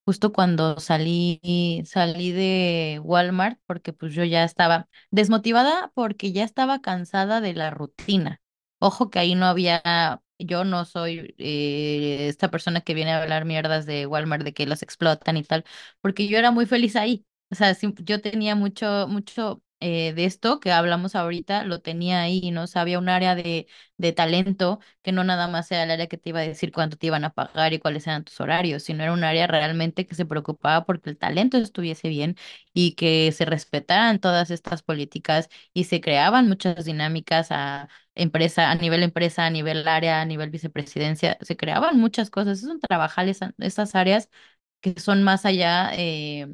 [0.06, 6.82] justo cuando salí, salí de Walmart, porque pues yo ya estaba desmotivada porque ya estaba
[6.82, 8.42] cansada de la rutina.
[8.80, 13.46] Ojo que ahí no había yo no soy eh, esta persona que viene a hablar
[13.46, 15.64] mierdas de Walmart, de que los explotan y tal,
[16.02, 17.26] porque yo era muy feliz ahí.
[17.52, 22.52] O sea, yo tenía mucho, mucho eh, de esto que hablamos ahorita, lo tenía ahí,
[22.52, 22.64] ¿no?
[22.64, 23.68] O había un área de,
[23.98, 26.98] de talento que no nada más era el área que te iba a decir cuánto
[26.98, 30.16] te iban a pagar y cuáles eran tus horarios, sino era un área realmente que
[30.16, 32.36] se preocupaba porque el talento estuviese bien
[32.74, 38.76] y que se respetaran todas estas políticas y se creaban muchas dinámicas a empresa, a
[38.76, 42.60] nivel empresa, a nivel área, a nivel vicepresidencia, se creaban muchas cosas.
[42.60, 44.30] Es un trabajar esa- esas áreas
[44.82, 46.48] que son más allá eh,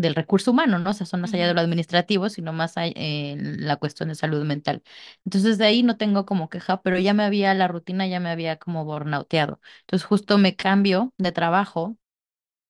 [0.00, 0.90] del recurso humano, ¿no?
[0.90, 4.14] O sea, son más allá de lo administrativo, sino más allá, en la cuestión de
[4.14, 4.82] salud mental.
[5.24, 8.30] Entonces, de ahí no tengo como queja, pero ya me había, la rutina ya me
[8.30, 9.60] había como burnouteado.
[9.82, 11.96] Entonces, justo me cambio de trabajo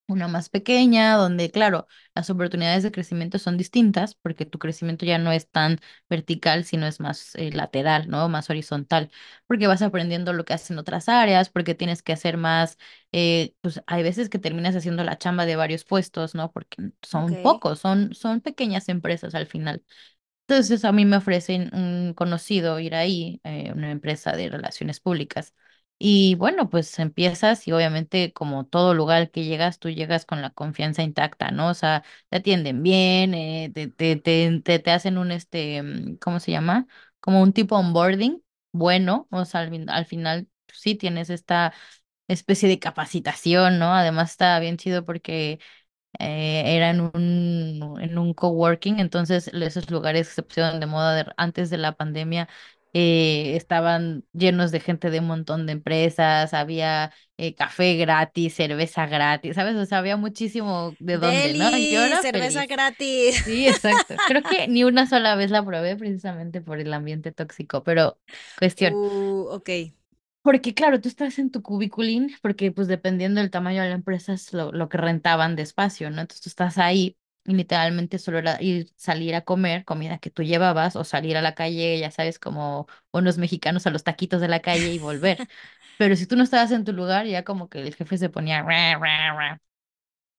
[0.07, 5.19] una más pequeña, donde, claro, las oportunidades de crecimiento son distintas, porque tu crecimiento ya
[5.19, 5.79] no es tan
[6.11, 8.29] vertical, sino es más eh, lateral, ¿no?
[8.29, 9.11] Más horizontal,
[9.47, 12.79] porque vas aprendiendo lo que hacen otras áreas, porque tienes que hacer más,
[13.13, 16.53] eh, pues hay veces que terminas haciendo la chamba de varios puestos, ¿no?
[16.53, 19.83] Porque son pocos, son, son pequeñas empresas al final.
[20.47, 25.55] Entonces a mí me ofrecen un conocido ir ahí, eh, una empresa de relaciones públicas.
[25.99, 30.51] Y bueno, pues empiezas y obviamente como todo lugar que llegas, tú llegas con la
[30.51, 31.69] confianza intacta, ¿no?
[31.71, 36.41] O sea, te atienden bien, eh, te, te, te, te, hacen un, este, mm, ¿cómo
[36.41, 36.87] se llama?
[37.21, 41.73] Como un tipo onboarding bueno, o sea, al, al final pues, sí tienes esta
[42.29, 43.95] especie de capacitación, ¿no?
[43.95, 45.61] Además está bien chido porque
[46.19, 51.35] eh, era en un, en un coworking, entonces esos lugares que se pusieron de moda
[51.37, 52.49] antes de la pandemia
[52.95, 59.07] eh, estaban llenos de gente de un montón de empresas, había eh, café gratis, cerveza
[59.07, 59.77] gratis, ¿sabes?
[59.77, 61.77] O sea, había muchísimo de dónde, ¿no?
[61.77, 62.69] Y yo Deli, era cerveza feliz.
[62.69, 63.45] gratis.
[63.45, 64.15] Sí, exacto.
[64.25, 68.19] Creo que ni una sola vez la probé precisamente por el ambiente tóxico, pero
[68.59, 68.95] cuestión.
[68.95, 69.69] Uh, ok.
[70.43, 74.35] Porque claro, tú estás en tu cubiculín, porque pues dependiendo del tamaño de la empresa
[74.35, 76.21] es lo, lo que rentaban de espacio, ¿no?
[76.21, 80.43] Entonces tú estás ahí y literalmente solo era ir, salir a comer comida que tú
[80.43, 84.49] llevabas o salir a la calle, ya sabes, como unos mexicanos a los taquitos de
[84.49, 85.39] la calle y volver.
[85.99, 88.71] Pero si tú no estabas en tu lugar, ya como que el jefe se ponía...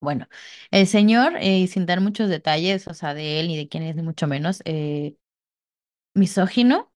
[0.01, 0.27] Bueno,
[0.71, 3.95] el señor, eh, sin dar muchos detalles, o sea, de él ni de quién es,
[3.95, 5.15] ni mucho menos, eh,
[6.13, 6.93] misógino,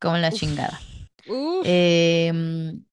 [0.00, 0.40] como la Uf.
[0.40, 0.86] chingada.
[1.26, 1.68] Uf.
[1.68, 2.84] Em,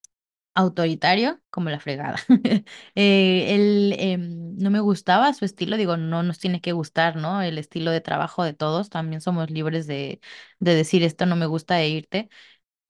[0.54, 2.18] autoritario como la fregada.
[2.96, 7.42] Eh, él em, no me gustaba su estilo, digo, no nos tiene que gustar, ¿no?
[7.42, 10.20] El estilo de trabajo de todos, también somos libres de,
[10.60, 12.30] de decir esto no me gusta e irte.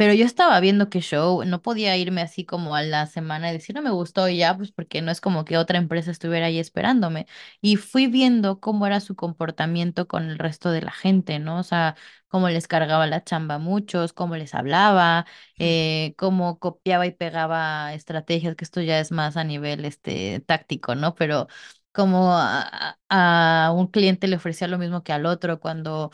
[0.01, 3.53] Pero yo estaba viendo qué show, no podía irme así como a la semana y
[3.53, 6.47] decir no me gustó y ya, pues porque no es como que otra empresa estuviera
[6.47, 7.27] ahí esperándome.
[7.61, 11.59] Y fui viendo cómo era su comportamiento con el resto de la gente, ¿no?
[11.59, 11.95] O sea,
[12.29, 15.27] cómo les cargaba la chamba a muchos, cómo les hablaba,
[15.59, 20.95] eh, cómo copiaba y pegaba estrategias, que esto ya es más a nivel este táctico,
[20.95, 21.13] ¿no?
[21.13, 21.47] Pero
[21.91, 26.11] como a, a un cliente le ofrecía lo mismo que al otro cuando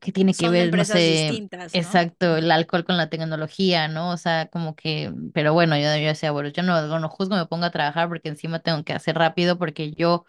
[0.00, 4.10] que tiene que ver, no sé, exacto, el alcohol con la tecnología, ¿no?
[4.12, 7.46] O sea, como que, pero bueno, yo, yo decía, bueno, yo no, no juzgo, me
[7.46, 10.24] pongo a trabajar porque encima tengo que hacer rápido porque yo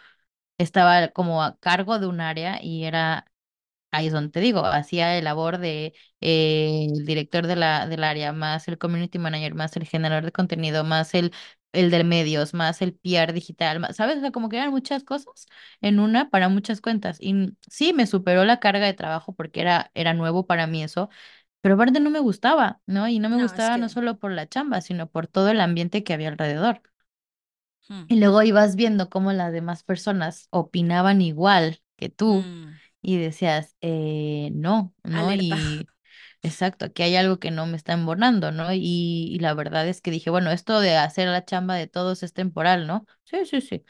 [0.58, 3.26] estaba como a cargo de un área y era
[3.92, 8.04] Ahí es donde te digo, hacía el labor de eh, el director de la, del
[8.04, 11.34] área, más el community manager, más el generador de contenido, más el,
[11.74, 14.18] el de medios, más el PR digital, más, ¿sabes?
[14.18, 15.48] O sea, como que eran muchas cosas
[15.82, 17.18] en una para muchas cuentas.
[17.22, 21.10] Y sí, me superó la carga de trabajo porque era, era nuevo para mí eso,
[21.62, 23.08] pero aparte no me gustaba, ¿no?
[23.10, 25.62] Y no me No, es gustaba no solo por la chamba, sino por todo el
[25.62, 26.82] ambiente que había alrededor.
[27.90, 33.18] hmm, Y luego ibas viendo cómo las demás personas opinaban igual que tú mm, y
[33.18, 35.32] decías, eh, no, ¿no?
[35.32, 35.60] alerta.
[35.72, 35.92] Y
[36.42, 38.74] exacto, aquí hay algo que no me está embonando, ¿no?
[38.74, 38.80] Y,
[39.32, 42.34] y la verdad es que dije, bueno, esto de hacer la chamba de todos es
[42.34, 43.06] temporal, ¿no?
[43.26, 43.84] Sí, sí, sí.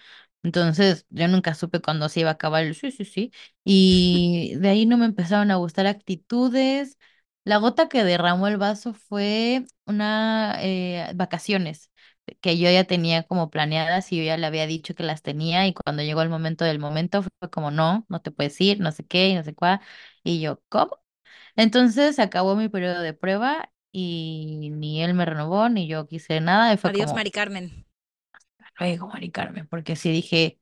[0.43, 3.31] Entonces, yo nunca supe cuándo se iba a acabar el sí, sí, sí.
[3.63, 6.97] Y de ahí no me empezaron a gustar actitudes.
[7.43, 11.89] La gota que derramó el vaso fue una eh, vacaciones
[12.41, 15.65] que yo ya tenía como planeadas y yo ya le había dicho que las tenía
[15.67, 18.91] y cuando llegó el momento del momento fue como, no, no te puedes ir, no
[18.91, 19.81] sé qué no sé cuál.
[20.23, 20.99] Y yo, ¿cómo?
[21.59, 26.39] Entonces se acabó mi periodo de prueba y ni él me renovó ni yo quise
[26.41, 27.65] nada y fue Adiós, como, Mari Carmen.
[28.79, 30.59] luego, Mari Carmen, porque sí dije,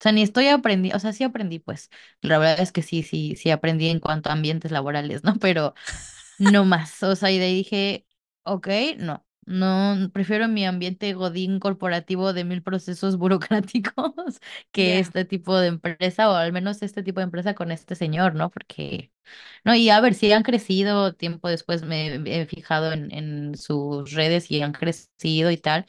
[0.00, 1.90] o sea, ni estoy aprendiendo, o sea, sí aprendí pues,
[2.22, 5.34] la verdad es que sí, sí, sí aprendí en cuanto a ambientes laborales, ¿no?
[5.40, 5.74] Pero
[6.38, 8.08] no más, o sea, y de ahí dije,
[8.44, 8.68] ok,
[8.98, 9.26] no.
[9.50, 14.12] No, prefiero mi ambiente godín corporativo de mil procesos burocráticos
[14.72, 18.34] que este tipo de empresa, o al menos este tipo de empresa con este señor,
[18.34, 18.50] ¿no?
[18.50, 19.10] Porque,
[19.64, 24.12] no, y a ver, si han crecido, tiempo después me he fijado en, en sus
[24.12, 25.86] redes y han crecido y tal,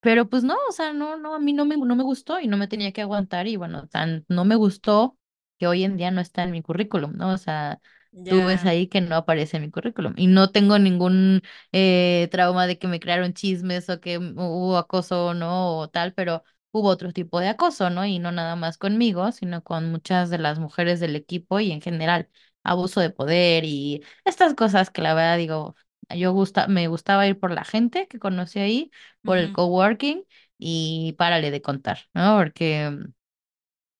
[0.00, 2.48] pero pues no, o sea, no, no, a mí no me, no me gustó y
[2.48, 5.18] no me tenía que aguantar y bueno, tan, no me gustó
[5.58, 7.32] que hoy en día no está en mi currículum, ¿no?
[7.34, 7.80] O sea,
[8.26, 11.42] tú ves ya, ahí que no aparece en mi currículum y no tengo ningún
[11.72, 15.78] eh, trauma de que me crearon chismes o que hubo acoso, ¿no?
[15.78, 16.42] O tal, pero
[16.72, 18.04] hubo otro tipo de acoso, ¿no?
[18.06, 21.80] Y no nada más conmigo, sino con muchas de las mujeres del equipo y en
[21.80, 22.28] general
[22.62, 25.74] abuso de poder y estas cosas que la verdad digo,
[26.10, 28.90] yo gusta, me gustaba ir por la gente que conocí ahí
[29.24, 29.52] por el ujú.
[29.52, 30.24] coworking
[30.58, 32.36] y párale de contar, ¿no?
[32.38, 33.12] Porque mm,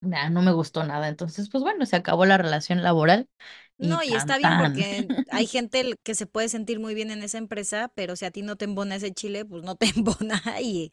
[0.00, 1.08] nah, no me gustó nada.
[1.08, 3.28] Entonces, pues bueno, se acabó la relación laboral
[3.78, 4.58] No, y tan está bien tan.
[4.58, 8.30] porque hay gente que se puede sentir muy bien en esa empresa, pero si a
[8.30, 10.90] ti no te embona ese chile, pues no te embona y,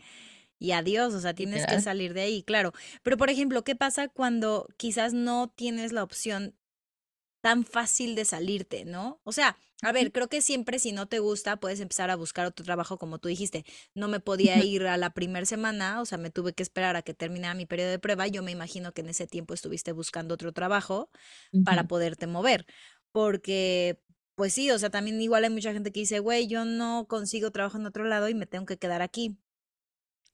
[0.59, 2.73] y adiós, o sea, tienes que salir de ahí, claro.
[3.03, 6.55] Pero, por ejemplo, ¿qué pasa cuando quizás no tienes la opción
[7.45, 9.21] tan fácil de salirte, ¿no?
[9.23, 12.47] O sea, a ver, creo que siempre si no te gusta, puedes empezar a buscar
[12.47, 13.65] otro trabajo, como tú dijiste.
[13.93, 17.03] No me podía ir a la primera semana, o sea, me tuve que esperar a
[17.03, 18.25] que terminara mi periodo de prueba.
[18.25, 21.11] Yo me imagino que en ese tiempo estuviste buscando otro trabajo
[21.63, 22.65] para poderte mover,
[23.11, 24.01] porque,
[24.33, 27.51] pues sí, o sea, también igual hay mucha gente que dice, güey, yo no consigo
[27.51, 29.37] trabajo en otro lado y me tengo que quedar aquí.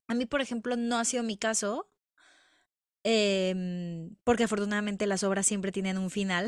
[0.08, 1.91] A mí, por ejemplo, no ha sido mi caso,
[3.04, 6.48] em, porque afortunadamente las obras siempre tienen un final.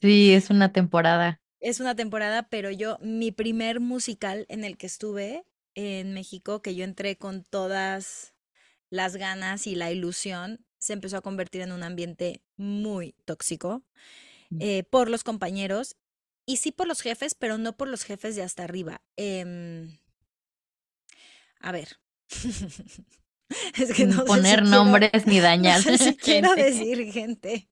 [0.00, 1.40] Sí, es una temporada.
[1.60, 6.74] Es una temporada, pero yo, mi primer musical en el que estuve en México, que
[6.74, 8.34] yo entré con todas
[8.90, 13.82] las ganas y la ilusión, se empezó a convertir en un ambiente muy tóxico
[14.50, 14.58] Mm.
[14.60, 15.96] eh, por los compañeros
[16.46, 19.02] y sí por los jefes, pero no por los jefes de hasta arriba.
[19.16, 19.98] Em,
[21.60, 21.88] a ver,
[23.78, 27.12] es que no sé si poner quiero, nombres ni no dañar sé si quiero decir
[27.12, 27.68] gente.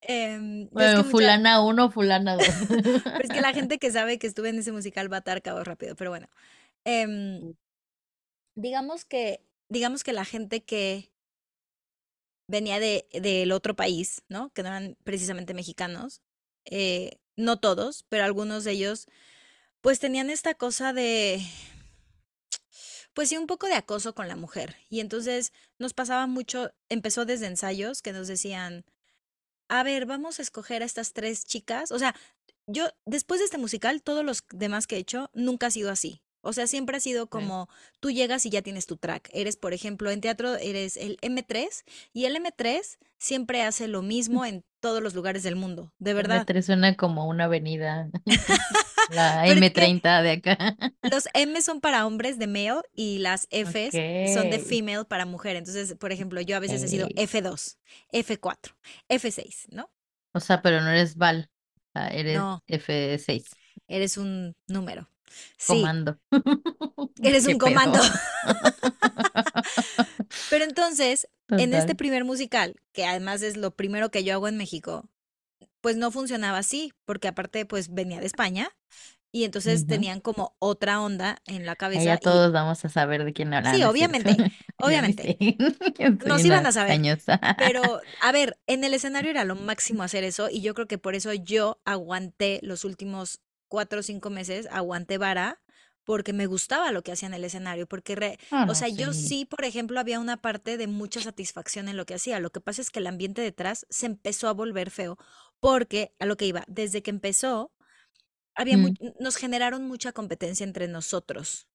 [0.00, 0.38] Que
[0.70, 2.46] mucha, fulana uno, fulana dos.
[2.68, 5.42] pero es que la gente que sabe que estuve en ese musical va a atar
[5.42, 6.28] cabos rápido, pero bueno.
[6.84, 7.54] Em,
[8.54, 11.10] digamos que, digamos que la gente que
[12.46, 14.50] venía de, del otro país, ¿no?
[14.50, 16.22] Que no eran precisamente mexicanos,
[16.66, 19.06] eh, no todos, pero algunos de ellos,
[19.80, 21.40] pues tenían esta cosa de,
[23.14, 24.76] pues sí, un poco de acoso con la mujer.
[24.90, 28.84] Y entonces nos pasaba mucho, empezó desde ensayos que nos decían,
[29.68, 31.90] a ver, vamos a escoger a estas tres chicas.
[31.92, 32.14] O sea,
[32.66, 36.20] yo después de este musical, todos los demás que he hecho, nunca ha sido así.
[36.44, 37.68] O sea, siempre ha sido como
[38.00, 39.30] tú llegas y ya tienes tu track.
[39.32, 44.44] Eres, por ejemplo, en teatro eres el M3 y el M3 siempre hace lo mismo
[44.44, 46.46] en todos los lugares del mundo, de verdad.
[46.46, 48.10] M3 suena como una avenida,
[49.08, 50.76] la Pero es m que treinta de acá.
[51.02, 53.92] los M son para hombres de male y las Fs
[54.34, 55.56] son de Okay, female para mujer.
[55.56, 57.26] Entonces, por ejemplo, yo a veces he sido okay.
[57.26, 57.76] F2,
[58.12, 58.74] F4,
[59.08, 59.90] F6, ¿no?
[60.32, 61.50] O sea, pero no eres Val,
[61.94, 63.44] eres No, f seis
[63.88, 65.08] eres un número.
[65.58, 66.18] Sí, comando.
[67.22, 67.98] Eres ¿Qué un comando.
[70.48, 71.96] Pero entonces, en este Total.
[71.96, 75.08] primer musical, que además es lo primero que yo hago en México,
[75.84, 78.70] pues no funcionaba así, porque aparte pues venía de España
[79.32, 83.24] y entonces tenían como otra onda en la cabeza ya y todos vamos a saber
[83.24, 84.36] de quién hablan, sí, obviamente,
[84.80, 85.36] obviamente,
[86.26, 86.92] nos iban a saber.
[86.92, 87.40] añosa.
[87.56, 90.98] Pero, a ver, en el escenario era lo máximo hacer eso y yo creo que
[90.98, 95.60] por eso yo aguanté los últimos cuatro o cinco meses, aguanté vara,
[96.04, 99.14] porque me gustaba lo que hacía en el escenario, porque, re- Ah, o sea, yo
[99.14, 102.40] sí, por ejemplo, había una parte de mucha satisfacción en lo que hacía.
[102.40, 105.16] Lo que pasa es que el ambiente detrás se empezó a volver feo,
[105.64, 107.72] porque a lo que iba, desde que empezó,
[108.54, 108.96] había Mm.
[109.20, 111.68] nos generaron mucha competencia entre nosotros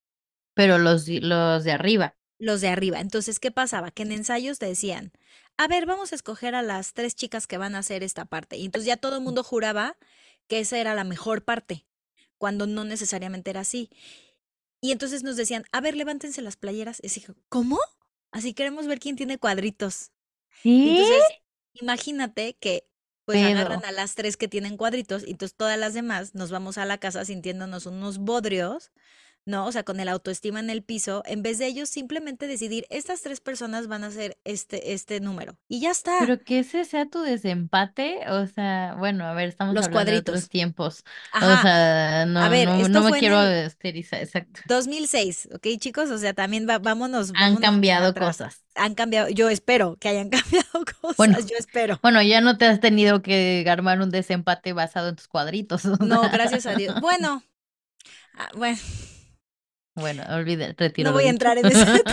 [0.53, 2.15] Pero los, los de arriba.
[2.37, 2.99] los de arriba.
[2.99, 3.91] Entonces, ¿qué pasaba?
[3.91, 5.11] Que en ensayos te decían,
[5.57, 8.57] a ver, vamos a escoger a las tres chicas que van a hacer esta parte.
[8.57, 9.97] Y entonces ya todo el mundo juraba
[10.47, 11.85] que esa era la mejor parte,
[12.37, 13.89] cuando no necesariamente era así.
[14.81, 16.99] Y entonces nos decían, a ver, levántense las playeras.
[17.03, 17.79] Y dije, ¿cómo?
[18.31, 20.11] Así queremos ver quién tiene cuadritos.
[20.81, 21.23] ¿Qué entonces,
[21.73, 22.88] imagínate que
[23.29, 26.79] pues agarran a las tres que tienen cuadritos y entonces todas las demás nos vamos
[26.79, 28.91] a la casa sintiéndonos unos bodrios
[29.49, 29.65] ¿no?
[29.65, 33.21] O sea, con el autoestima en el piso, en vez de ellos simplemente decidir, estas
[33.21, 35.57] tres personas van a hacer este, este número.
[35.67, 36.17] Y ya está.
[36.19, 40.17] Pero que ese sea tu desempate, o sea, bueno, a ver, estamos Los hablando de
[40.19, 40.49] otros cuadritos.
[40.49, 41.03] tiempos.
[41.33, 44.61] O sea, A no, ver, no, me fue quiero el esterilizar, exacto.
[44.65, 46.09] 2006, ¿ok, chicos?
[46.11, 48.63] O sea, también va- vámonos, Han vámonos bien cambiado cosas.
[48.75, 51.99] Han cambiado, yo espero que hayan cambiado cosas, Bueno, yo espero.
[52.01, 55.83] bueno, ya no te has tenido que armar un desempate basado en tus cuadritos.
[55.99, 56.99] No, gracias a Dios.
[57.01, 57.43] Bueno,
[58.35, 58.77] ah, bueno,
[59.99, 62.03] Bueno, olvide, retiro No voy a entrar en ese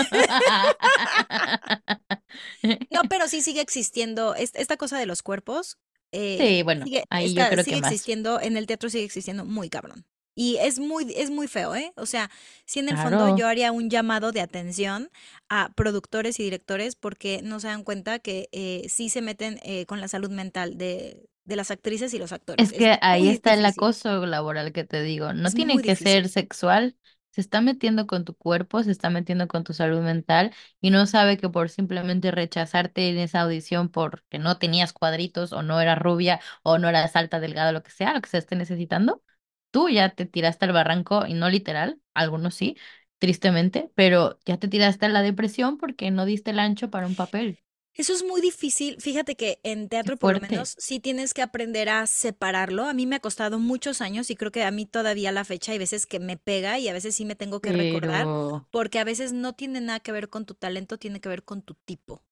[2.90, 5.78] No, pero sí sigue existiendo es- esta cosa de los cuerpos.
[6.12, 7.90] eh, Sí, bueno, sigue, ahí yo creo sigue que más.
[7.90, 10.04] existiendo, en el teatro sigue existiendo muy cabrón.
[10.38, 11.92] Y es muy, es muy feo, ¿eh?
[11.96, 12.30] O sea,
[12.66, 15.10] sí en el fondo yo haría un llamado de atención
[15.48, 19.86] a productores y directores porque no se dan cuenta que eh, sí se meten eh,
[19.86, 22.68] con la salud mental de, de las actrices y los actores.
[22.68, 25.32] Es que ahí está el acoso laboral que te digo.
[25.32, 25.96] No es tiene que difícil.
[25.96, 26.96] ser sexual.
[27.36, 31.06] Se está metiendo con tu cuerpo, se está metiendo con tu salud mental y no
[31.06, 35.98] sabe que por simplemente rechazarte en esa audición porque no tenías cuadritos o no eras
[35.98, 39.22] rubia o no eras alta, delgada, lo que sea, lo que se esté necesitando,
[39.70, 42.76] tú ya te tiraste al barranco y no literal, algunos sí,
[43.18, 47.16] tristemente, pero ya te tiraste a la depresión porque no diste el ancho para un
[47.16, 47.60] papel.
[47.96, 49.00] Eso es muy difícil.
[49.00, 52.84] Fíjate que en teatro por lo menos sí tienes que aprender a separarlo.
[52.84, 55.72] A mí me ha costado muchos años y creo que a mí todavía la fecha
[55.72, 58.98] hay veces que me pega y a veces sí me tengo que recordar Pero porque
[58.98, 61.74] a veces no tiene nada que ver con tu talento, tiene que ver con tu
[61.74, 62.22] tipo.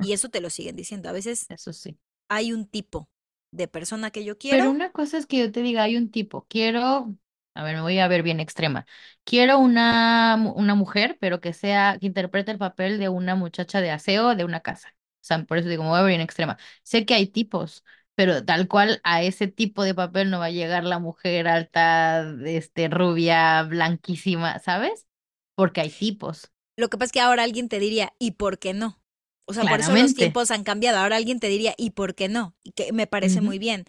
[0.00, 1.08] Y eso te lo siguen diciendo.
[1.08, 1.98] A veces eso sí.
[2.28, 3.10] hay un tipo
[3.52, 4.70] de persona que yo Pero quiero.
[4.70, 7.16] una cosa es que yo te diga, hay un tipo, quiero,
[7.56, 8.86] a ver, me voy a ver bien extrema.
[9.24, 13.90] Quiero una, una mujer, pero que sea, que interprete el papel de una muchacha de
[13.90, 14.88] aseo de una casa.
[15.22, 16.58] O sea, por eso digo, me voy a ver bien extrema.
[16.82, 17.84] Sé que hay tipos,
[18.14, 22.22] pero tal cual a ese tipo de papel no va a llegar la mujer alta,
[22.44, 25.06] este, rubia, blanquísima, ¿sabes?
[25.54, 28.74] Porque hay tipos, Lo que pasa es que ahora alguien te diría, ¿y por qué
[28.74, 29.00] no?
[29.46, 30.98] O sea, por eso los tiempos han cambiado.
[30.98, 32.56] Ahora alguien te diría, ¿y por qué no?
[32.62, 33.84] Y que me parece muy bien.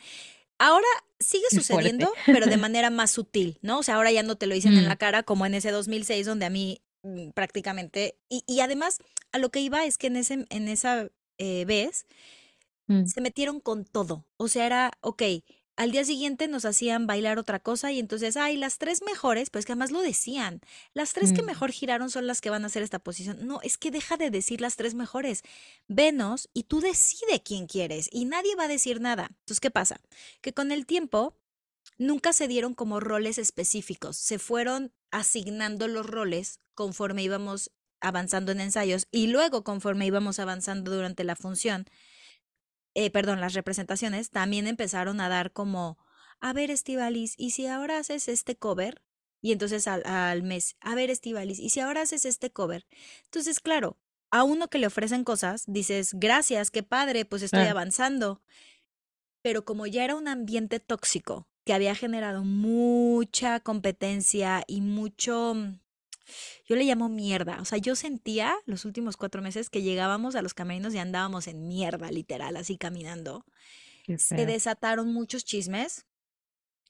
[0.59, 0.87] Ahora
[1.19, 1.93] sigue fuerte.
[1.93, 3.79] sucediendo, pero de manera más sutil, ¿no?
[3.79, 5.71] O sea, ahora ya no te lo dicen en la Mm, cara como en ese
[5.71, 8.17] 2006 donde a mí mm, prácticamente...
[8.29, 8.99] Y, y además,
[9.31, 12.05] a lo que iba es que en, ese, en esa eh, vez
[12.87, 14.25] mm, se metieron con todo.
[14.37, 15.23] O sea, era, ok,
[15.77, 19.63] al día siguiente nos hacían bailar otra cosa y entonces, ay, las tres mejores, pues
[19.63, 20.59] que además lo decían,
[20.93, 21.45] las tres que mm.
[21.45, 23.45] mejor giraron son las que van a hacer esta posición.
[23.45, 25.43] No, es que deja de decir las tres mejores.
[25.87, 29.27] Venos y tú decide quién quieres y nadie va a decir nada.
[29.29, 30.01] Entonces, ¿qué pasa?
[30.41, 31.35] Que con el tiempo
[31.99, 38.61] nunca se dieron como roles específicos, se fueron asignando los roles conforme íbamos avanzando en
[38.61, 41.85] ensayos y luego conforme íbamos avanzando durante la función
[42.97, 45.99] eh, perdón, las representaciones también empezaron a dar como,
[46.39, 49.03] a ver, Estivalis, ¿y si ahora haces este cover?
[49.39, 52.87] Y entonces al, al mes, a ver, Estivalis, ¿y si ahora haces este cover?
[53.25, 53.99] Entonces, claro,
[54.31, 58.41] a uno que le ofrecen cosas, dices, gracias, qué padre, pues estoy avanzando.
[59.43, 65.79] Pero como ya era un ambiente tóxico que había generado mucha competencia y mucho, mm,
[66.67, 67.59] yo le llamo mierda.
[67.61, 71.47] O sea, yo sentía los últimos cuatro meses que llegábamos a los camerinos y andábamos
[71.47, 73.45] en mierda, literal, así caminando.
[74.17, 76.05] Se desataron muchos chismes.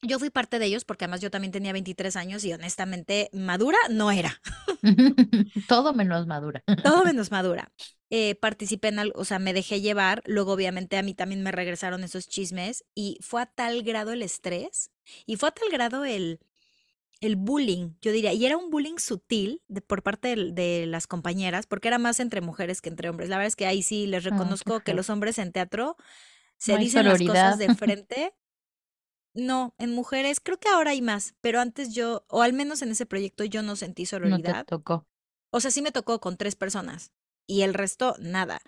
[0.04, 3.78] Yo fui parte de ellos porque además yo también tenía 23 años y honestamente madura
[3.90, 4.40] no era.
[5.68, 6.64] Todo menos madura.
[6.84, 7.72] Todo menos madura.
[8.12, 10.22] Eh, participé en algo, o sea, me dejé llevar.
[10.28, 14.22] Luego, obviamente, a mí también me regresaron esos chismes y fue a tal grado el
[14.22, 14.92] estrés
[15.26, 16.40] y fue a tal grado el,
[17.22, 21.66] el bullying, yo diría, y era un bullying sutil de, por parte de, las compañeras,
[21.66, 23.30] porque era más entre mujeres que entre hombres.
[23.30, 25.96] La verdad es que ahí sí les Oh, qué reconozco que los hombres en teatro
[26.58, 28.34] se No dicen las cosas de frente.
[29.34, 32.92] No, en mujeres creo que ahora hay más, pero antes yo, o al menos en
[32.92, 34.66] ese proyecto yo no sentí No te sororidad.
[34.66, 35.08] tocó.
[35.52, 37.12] O sea, sí me tocó con tres personas
[37.46, 38.60] y el resto nada.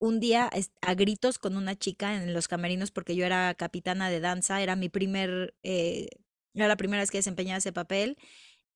[0.00, 0.48] Un día
[0.82, 4.76] a gritos con una chica en los camerinos porque yo era capitana de danza, era
[4.76, 6.08] mi primer, eh,
[6.54, 8.16] era la primera vez que desempeñaba ese papel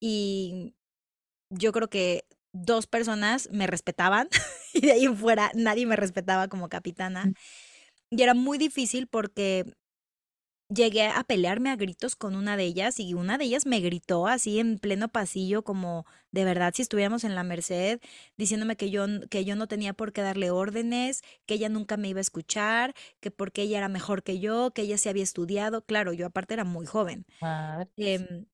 [0.00, 0.74] y
[1.50, 4.28] yo creo que dos personas me respetaban
[4.74, 7.26] y de ahí en fuera nadie me respetaba como capitana.
[7.26, 7.34] Mm.
[8.10, 9.64] Y era muy difícil porque
[10.74, 14.26] llegué a pelearme a gritos con una de ellas y una de ellas me gritó
[14.26, 18.00] así en pleno pasillo como de verdad si estuviéramos en la Merced
[18.36, 22.08] diciéndome que yo que yo no tenía por qué darle órdenes, que ella nunca me
[22.08, 25.84] iba a escuchar, que porque ella era mejor que yo, que ella se había estudiado.
[25.84, 27.26] Claro, yo aparte era muy joven.
[27.40, 27.90] Madres.
[27.96, 28.46] Em,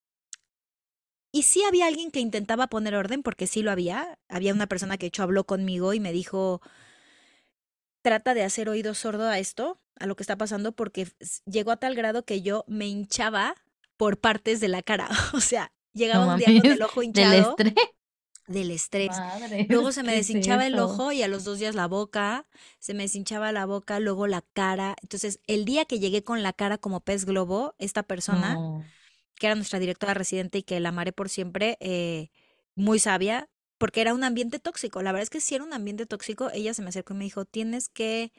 [1.32, 4.18] y sí había alguien que intentaba poner orden, porque sí lo había.
[4.28, 6.60] Había una persona que de hecho habló conmigo y me dijo,
[8.08, 11.08] trata de hacer oído sordo a esto, a lo que está pasando, porque
[11.44, 13.54] llegó a tal grado que yo me hinchaba
[13.96, 15.08] por partes de la cara.
[15.34, 17.74] O sea, No llegaba un día con el ojo Del hinchado estrés.
[18.46, 19.10] del estrés.
[19.10, 21.86] Madres, Luego se me ¿qué es deshinchaba el ojo y a los dos días la
[21.86, 22.46] boca,
[22.78, 24.96] se me deshinchaba la boca, luego la cara.
[25.02, 28.82] Entonces, el día que llegué con la cara como pez globo, esta persona, No.
[29.34, 32.30] que era nuestra directora residente y que la amaré por siempre, eh,
[32.74, 33.48] muy sabia,
[33.78, 35.02] porque era un ambiente tóxico.
[35.02, 37.24] La verdad es que si era un ambiente tóxico, ella se me acercó y me
[37.24, 38.32] dijo, tienes que,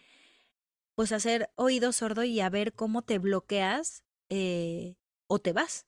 [0.96, 4.96] pues, hacer oído sordo y a ver cómo te bloqueas eh,
[5.28, 5.88] o te vas.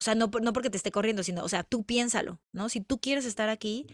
[0.00, 2.68] O sea, no, no porque te esté corriendo, sino, o sea, tú piénsalo, ¿no?
[2.68, 3.86] Si tú quieres estar aquí,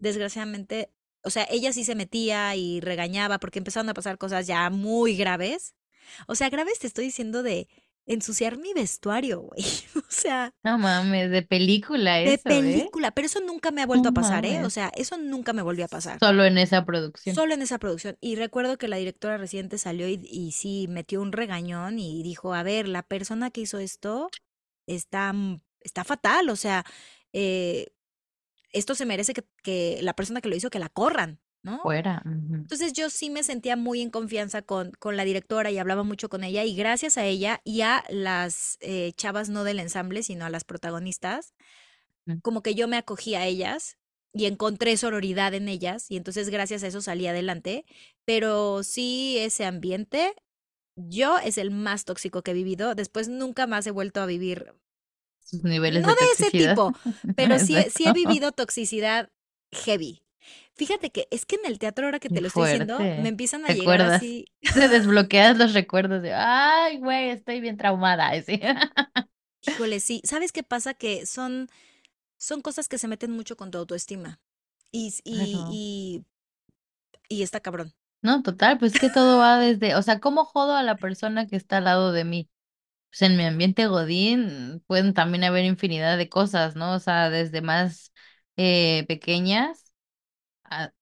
[0.00, 0.90] desgraciadamente,
[1.22, 5.16] o sea, ella sí se metía y regañaba porque empezaron a pasar cosas ya muy
[5.16, 5.74] graves.
[6.26, 7.68] O sea, graves te estoy diciendo de
[8.06, 9.62] ensuciar mi vestuario, güey.
[9.96, 12.60] O sea, No mames, de película de eso, ¿eh?
[12.60, 14.64] película, pero eso nunca me ha No vuelto a pasar, ¿eh?
[14.64, 16.18] O sea, eso nunca me volvió a pasar.
[16.18, 17.34] Solo en esa producción.
[17.34, 18.16] Solo en esa producción.
[18.20, 22.54] Y recuerdo que la directora reciente salió y, y sí metió un regañón y dijo,
[22.54, 24.30] a ver, la persona que hizo esto
[24.86, 26.84] está, mm, está fatal, o sea,
[27.32, 27.92] eh,
[28.72, 31.80] esto se merece que, que la persona que lo hizo, que la corran, ¿no?
[31.82, 32.22] Fuera.
[32.24, 36.28] Entonces yo sí me sentía muy en confianza con, con la directora y hablaba mucho
[36.28, 40.44] con ella y gracias a ella y a las eh, chavas no del ensamble, sino
[40.46, 41.54] a las protagonistas,
[42.26, 42.40] Mm.
[42.42, 43.96] como que yo me acogí a ellas
[44.34, 47.86] y encontré sororidad en ellas y entonces gracias a eso salí adelante,
[48.26, 50.34] pero sí ese ambiente,
[50.96, 54.74] yo es el más tóxico que he vivido, después nunca más he vuelto a vivir,
[55.42, 56.92] Sus niveles no de de ese tipo,
[57.36, 59.30] pero sí, he- sí he vivido toxicidad
[59.72, 60.22] heavy.
[60.74, 63.64] Fíjate que es que en el teatro, ahora que te lo estoy diciendo, me empiezan
[63.66, 64.02] a ¿Te llegar acuerdas?
[64.02, 68.28] así, Te desbloqueas los recuerdos de, ay, güey, estoy bien traumada.
[68.30, 68.60] así.
[69.62, 70.94] híjole, sí, ¿sabes qué pasa?
[70.94, 71.68] Que son,
[72.38, 74.40] son cosas que se meten mucho con tu autoestima
[74.92, 75.80] y, y, Claro.
[76.18, 76.26] y,
[77.28, 77.94] y está cabrón.
[78.22, 81.56] No, total, pues que todo va desde, o sea, ¿cómo jodo a la persona que
[81.56, 82.50] está al lado de mí?
[83.10, 86.94] Pues en mi ambiente godín pueden también haber infinidad de cosas, ¿no?
[86.94, 88.12] O sea, desde más
[88.56, 89.89] eh, pequeñas,
[90.70, 90.92] a-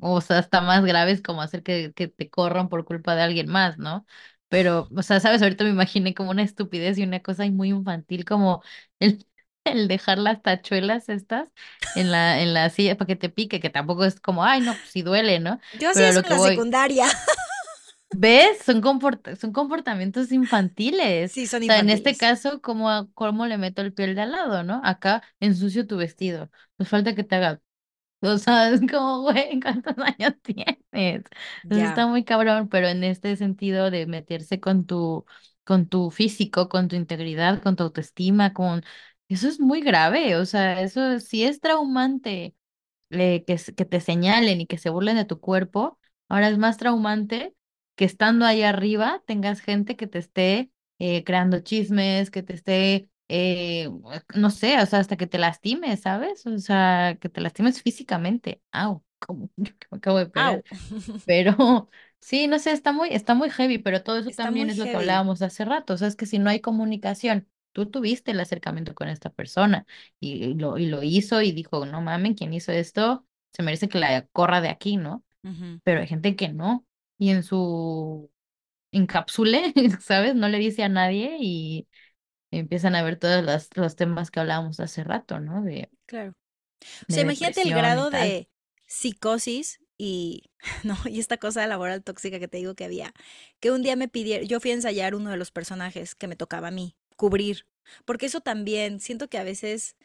[0.00, 3.48] o sea, hasta más graves como hacer que, que te corran por culpa de alguien
[3.48, 4.06] más, ¿no?
[4.48, 8.24] Pero, o sea, sabes, ahorita me imaginé como una estupidez y una cosa muy infantil
[8.24, 8.62] como
[9.00, 9.26] el,
[9.64, 11.50] el dejar las tachuelas estas
[11.94, 14.78] en la, en la silla para que te pique, que tampoco es como, ay, no,
[14.78, 15.58] pues sí duele, ¿no?
[15.72, 17.06] Yo hacía eso en la voy, secundaria.
[18.10, 18.58] ¿ves?
[18.64, 21.32] Son comport- son comportamientos infantiles.
[21.32, 22.16] Sí, son O sea, en este infantiles.
[22.16, 24.80] caso, ¿cómo, cómo le meto el piel de al lado, ¿no?
[24.84, 26.50] Acá ensucio tu vestido.
[26.76, 27.60] Pues falta que te haga
[28.24, 30.78] o sea, es como, güey, ¿cuántos años tienes?
[30.92, 35.24] Entonces está muy cabrón, pero en este sentido de meterse con tu,
[35.64, 38.82] con tu físico, con tu integridad, con tu autoestima, con...
[39.28, 42.54] Eso es muy grave, o sea, eso sí es traumante
[43.10, 45.98] eh, que te señalen y que se burlen de tu cuerpo,
[46.28, 47.54] ahora es más traumante
[47.96, 53.08] que estando ahí arriba tengas gente que te esté eh, creando chismes, que te esté,
[53.34, 53.90] eh,
[54.34, 56.46] no sé, o sea, hasta que te lastimes, ¿sabes?
[56.46, 58.62] O sea, que te lastimes físicamente.
[58.72, 60.62] Au, como que me acabo de Au.
[60.62, 60.64] pegar.
[61.24, 64.76] Pero sí, no sé, está muy, está muy heavy, pero todo eso Está también es
[64.78, 65.94] lo que hablábamos hace rato.
[65.94, 69.86] O sea, es que si no hay comunicación, tú tuviste el acercamiento con esta persona
[70.20, 73.88] y, y lo, y lo hizo y dijo, no mamen, quien hizo esto se merece
[73.88, 75.24] que la corra de aquí, ¿no?
[75.84, 76.86] Pero hay gente que no.
[77.18, 78.30] Y en su
[78.92, 80.34] encapsule, ¿sabes?
[80.34, 81.88] No le dice a nadie y
[82.58, 85.62] empiezan a ver todos los, los temas que hablábamos hace rato, ¿no?
[85.62, 86.34] De, Claro.
[87.08, 88.48] O sea, imagínate el grado de
[88.86, 90.50] psicosis y,
[90.84, 93.12] no, y esta cosa laboral tóxica que te digo que había,
[93.60, 96.36] que un día me pidieron, yo fui a ensayar uno de los personajes que me
[96.36, 97.66] tocaba a mí, cubrir,
[98.04, 99.96] porque eso también, siento que a veces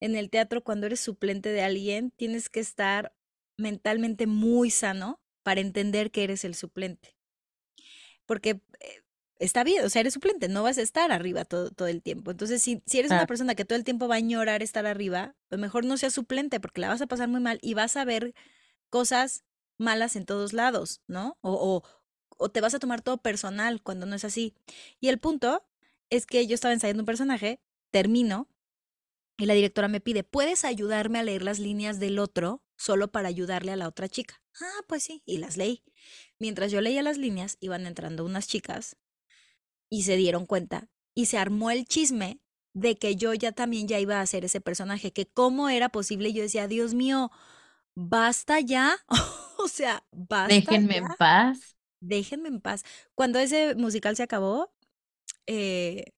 [0.00, 3.14] en el teatro cuando eres suplente de alguien, tienes que estar
[3.56, 7.16] mentalmente muy sano para entender que eres el suplente,
[8.26, 9.02] porque eh,
[9.38, 12.30] está bien, o sea, eres suplente, no vas a estar arriba todo, todo el tiempo.
[12.30, 15.34] Entonces, si, si eres una persona que todo el tiempo va a añorar estar arriba,
[15.48, 18.04] pues mejor no seas suplente porque la vas a pasar muy mal y vas a
[18.04, 18.34] ver
[18.90, 19.44] cosas
[19.78, 21.38] malas en todos lados, ¿no?
[21.42, 21.82] O, o,
[22.38, 24.54] o te vas a tomar todo personal cuando no es así.
[25.00, 25.66] Y el punto
[26.10, 27.60] es que yo estaba ensayando un personaje,
[27.90, 28.48] termino
[29.38, 33.28] y la directora me pide, ¿puedes ayudarme a leer las líneas del otro solo para
[33.28, 34.42] ayudarle a la otra chica?
[34.60, 35.84] Ah, pues sí, y las leí.
[36.38, 38.96] Mientras yo leía las líneas, iban entrando unas chicas
[39.90, 42.40] y se dieron cuenta y se armó el chisme
[42.74, 46.32] de que yo ya también ya iba a hacer ese personaje, que cómo era posible,
[46.32, 47.30] yo decía, Dios mío,
[47.96, 48.96] basta ya,
[49.58, 51.76] o sea, basta déjenme ya, en paz.
[52.00, 52.82] déjenme en paz.
[53.14, 54.72] Cuando ese musical se acabó,
[55.46, 56.12] eh,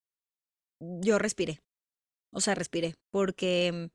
[0.81, 1.61] yo respiré,
[2.33, 3.91] o sea, respiré, porque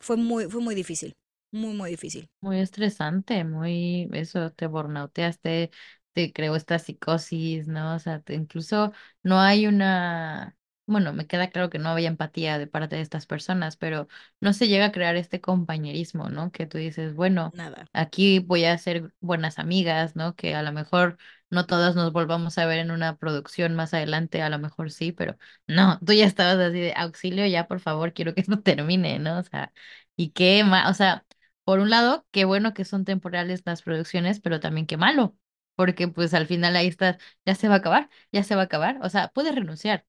[0.00, 1.16] fue muy, fue muy difícil,
[1.52, 2.30] muy, muy difícil.
[2.40, 5.70] Muy estresante, muy, eso, te burnouteaste,
[6.14, 7.94] te creó esta psicosis, ¿no?
[7.96, 8.92] O sea, te- incluso
[9.22, 10.56] no hay una,
[10.86, 14.08] bueno, me queda claro que no había empatía de parte de estas personas, pero
[14.40, 16.52] no se llega a crear este compañerismo, ¿no?
[16.52, 20.36] Que tú dices, bueno, Nada, aquí voy a ser buenas amigas, ¿no?
[20.36, 21.18] Que a lo mejor
[21.50, 25.12] no todas nos volvamos a ver en una producción más adelante, a lo mejor sí,
[25.12, 25.36] pero
[25.66, 29.38] no, tú ya estabas así de auxilio, ya por favor, quiero que esto termine, ¿no?
[29.38, 29.72] O sea,
[30.16, 31.24] y qué más, o sea
[31.64, 35.36] por un lado, qué bueno que son temporales las producciones, pero también qué malo,
[35.76, 38.64] porque pues al final ahí estás, ya se va a acabar, ya se va a
[38.66, 40.06] acabar, o sea, puedes renunciar,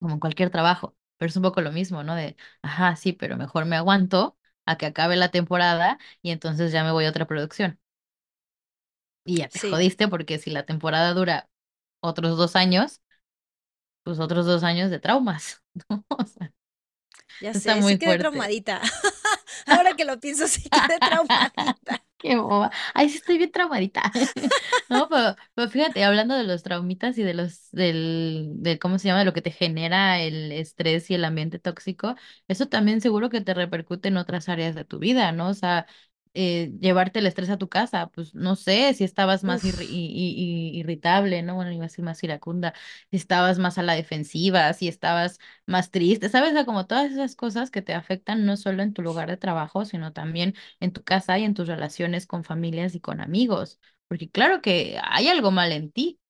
[0.00, 2.14] como en cualquier trabajo, pero es un poco lo mismo, ¿no?
[2.16, 6.84] De, ajá, sí, pero mejor me aguanto a que acabe la temporada y entonces ya
[6.84, 7.80] me voy a otra producción.
[9.24, 11.48] Y ya te Sí, jodiste porque si la temporada dura
[12.00, 13.00] otros dos años,
[14.02, 16.04] pues otros dos años de traumas, ¿no?
[16.08, 16.52] O sea,
[17.40, 18.16] ya está sé, sí muy quedé fuerte.
[18.16, 18.80] traumadita.
[19.68, 22.04] Ahora que lo pienso, sí quedé traumadita.
[22.24, 22.70] Qué boba.
[22.94, 24.10] Ay, sí estoy bien traumadita.
[24.88, 29.08] No, pero, pero fíjate, hablando de los traumitas y de los, del, de cómo se
[29.08, 32.16] llama, de lo que te genera el estrés y el ambiente tóxico,
[32.48, 35.48] eso también seguro que te repercute en otras áreas de tu vida, ¿no?
[35.48, 35.86] O sea,
[36.34, 39.90] eh, llevarte el estrés a tu casa, pues no sé si estabas más irri- Uf,
[39.90, 41.54] i- i- i- irritable, ¿no?
[41.54, 42.74] Bueno, iba a decir más iracunda,
[43.10, 46.50] si estabas más a la defensiva, si estabas más triste, ¿sabes?
[46.50, 49.36] O sea, como todas esas cosas que te afectan no solo en tu lugar de
[49.36, 53.80] trabajo, sino también en tu casa y en tus relaciones con familias y con amigos.
[54.08, 56.20] Porque claro que hay algo mal en ti,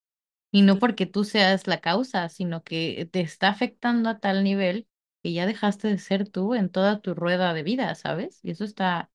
[0.51, 4.89] y no porque tú seas la causa, sino que te está afectando a tal nivel
[5.23, 8.41] que ya dejaste de ser tú en toda tu rueda de vida, ¿sabes?
[8.45, 9.11] Y eso está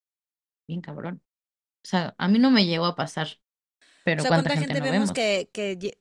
[0.69, 1.21] bien cabrón.
[1.85, 3.41] O sea, a mí no me llegó a pasar, o
[4.03, 5.17] pero sea, cuánta ¿cuánta gente gente no vemos vemos.
[5.17, 5.97] que, que lle-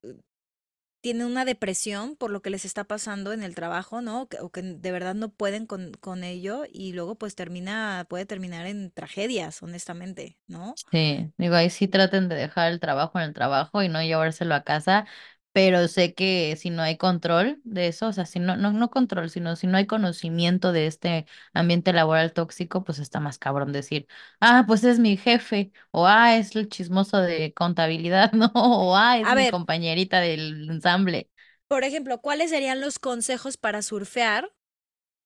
[1.00, 4.28] tiene una depresión por lo que les está pasando en el trabajo, ¿no?
[4.28, 8.26] Que- o que de verdad no pueden con, con ello y luego pues termina, puede
[8.26, 10.80] terminar en tragedias, honestamente, ¿no?
[10.92, 14.54] Sí, digo, ahí sí traten de dejar el trabajo en el trabajo y no llevárselo
[14.54, 15.06] a casa,
[15.52, 18.90] pero sé que si no hay control de eso, o sea, si no, no, no
[18.90, 23.72] control, sino si no hay conocimiento de este ambiente laboral tóxico, pues está más cabrón
[23.72, 24.06] decir,
[24.40, 28.50] ah, pues es mi jefe, o ah, es el chismoso de contabilidad, ¿no?
[28.54, 31.30] O ah, es A mi ver, compañerita del ensamble.
[31.66, 34.50] por ejemplo, ¿cuáles serían los consejos para surfear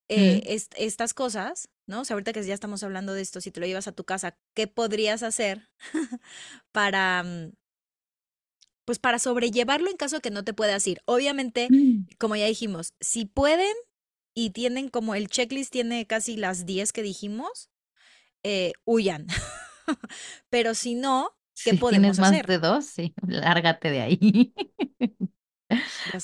[0.08, 1.68] eh, Mm, est- estas cosas?
[1.86, 2.02] ¿No?
[2.02, 4.04] O sea, ahorita que ya estamos hablando de esto, si te lo llevas a tu
[4.04, 5.70] casa, ¿qué podrías hacer
[6.72, 7.52] para, mm,
[8.92, 11.00] pues para sobrellevarlo en caso de que no te puedas ir?
[11.06, 12.08] Obviamente, mm.
[12.18, 13.72] como ya dijimos, si pueden
[14.34, 17.70] y tienen como el checklist tiene casi las 10 que dijimos,
[18.42, 19.26] eh, huyan.
[20.50, 21.30] Pero si no,
[21.64, 22.46] ¿qué Si tienes podemos más hacer?
[22.46, 24.54] de dos, sí, lárgate de ahí.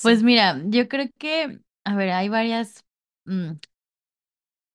[0.01, 2.83] Pues mira, yo creo que, a ver, hay varias.
[3.25, 3.53] mm,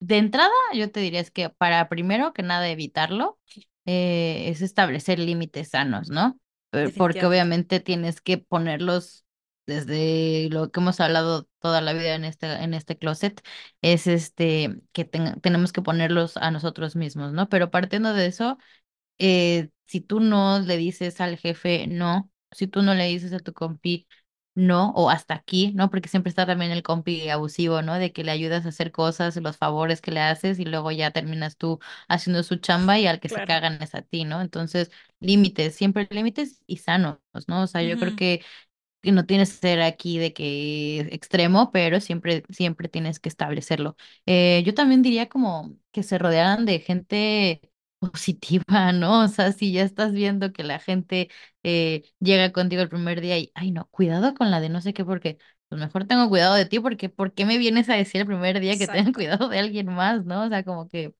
[0.01, 3.39] De entrada, yo te diría es que para primero que nada evitarlo,
[3.87, 6.39] eh, es establecer límites sanos, ¿no?
[6.75, 9.25] Eh, Porque obviamente tienes que ponerlos
[9.67, 13.43] desde lo que hemos hablado toda la vida en este, en este closet,
[13.83, 17.49] es este que ten- tenemos que ponerlos a nosotros mismos, ¿no?
[17.49, 18.59] Pero partiendo de eso,
[19.19, 23.39] eh, si tú no le dices al jefe no, si tú no le dices a
[23.41, 24.07] tu compi
[24.55, 25.91] no, o hasta aquí, ¿no?
[25.91, 27.95] Porque siempre está también el compi abusivo, ¿no?
[27.95, 31.11] De que le ayudas a hacer cosas, los favores que le haces y luego ya
[31.11, 34.41] terminas tú haciendo su chamba y al que se cagan es a ti, ¿no?
[34.41, 34.91] Entonces,
[35.21, 37.63] límites, siempre límites y sanos, ¿no?
[37.63, 38.43] O sea, yo creo que
[39.05, 43.97] no tienes que ser aquí de que extremo, pero siempre, siempre tienes que establecerlo.
[44.27, 47.61] Eh, yo también diría como que se rodearan de gente
[48.11, 49.23] positiva, ¿no?
[49.25, 51.31] O sea, si ya estás viendo que la gente
[51.63, 54.93] eh, llega contigo el primer día y, ay, no, cuidado con la de no sé
[54.95, 55.39] qué, porque
[55.69, 58.61] pues mejor tengo cuidado de ti, porque ¿por qué me vienes a decir el primer
[58.61, 59.13] día que tengan Exacto.
[59.15, 60.45] cuidado de alguien más, ¿no?
[60.45, 61.15] O sea, como que,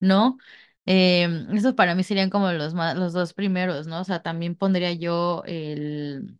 [0.00, 0.38] no.
[0.86, 4.00] Em, esos para mí serían como los más, los dos primeros, ¿no?
[4.00, 6.38] O sea, también pondría yo el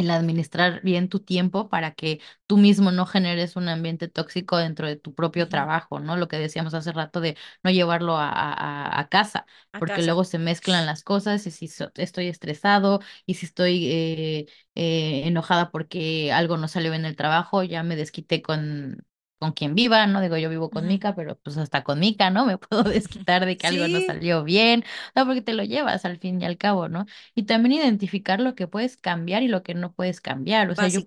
[0.00, 4.86] el administrar bien tu tiempo para que tú mismo no generes un ambiente tóxico dentro
[4.88, 6.16] de tu propio trabajo, ¿no?
[6.16, 8.52] Lo que decíamos hace rato de no llevarlo a, a,
[8.96, 10.02] a- a casa, A porque casa.
[10.02, 15.22] luego se mezclan las cosas y si so- estoy estresado y si estoy eh, eh,
[15.26, 19.04] enojada porque algo no salió bien en el trabajo, ya me desquité con...
[19.40, 20.20] con quien viva, ¿no?
[20.20, 20.86] Digo, yo vivo con.
[20.86, 22.46] Mica, pero pues hasta con Mica, ¿no?
[22.46, 24.84] Me puedo desquitar de que algo no salió bien,
[25.16, 27.06] no, porque te lo llevas al fin y al cabo, ¿no?
[27.34, 30.70] Y también identificar lo que puedes cambiar y lo que no puedes cambiar.
[30.70, 31.00] O sea, yo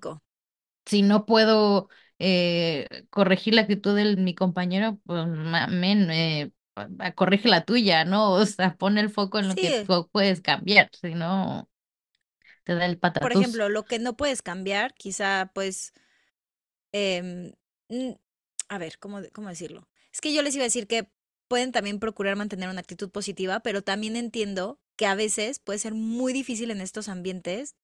[0.85, 6.51] si no puedo eh, corregir la actitud de mi compañero, pues men, eh,
[7.15, 8.31] corrige la tuya, ¿no?
[8.31, 11.69] O sea, pon el foco en lo que tú puedes cambiar, si no,
[12.63, 13.41] te da el por patatús.
[13.41, 15.93] ejemplo, lo que no puedes cambiar, quizá pues,
[16.91, 17.51] em,
[18.73, 19.87] a ver, ¿cómo, cómo decirlo?
[20.11, 21.09] Es que yo les iba a decir que
[21.47, 25.93] pueden también procurar mantener una actitud positiva, pero también entiendo que a veces puede ser
[25.93, 27.75] muy difícil en estos ambientes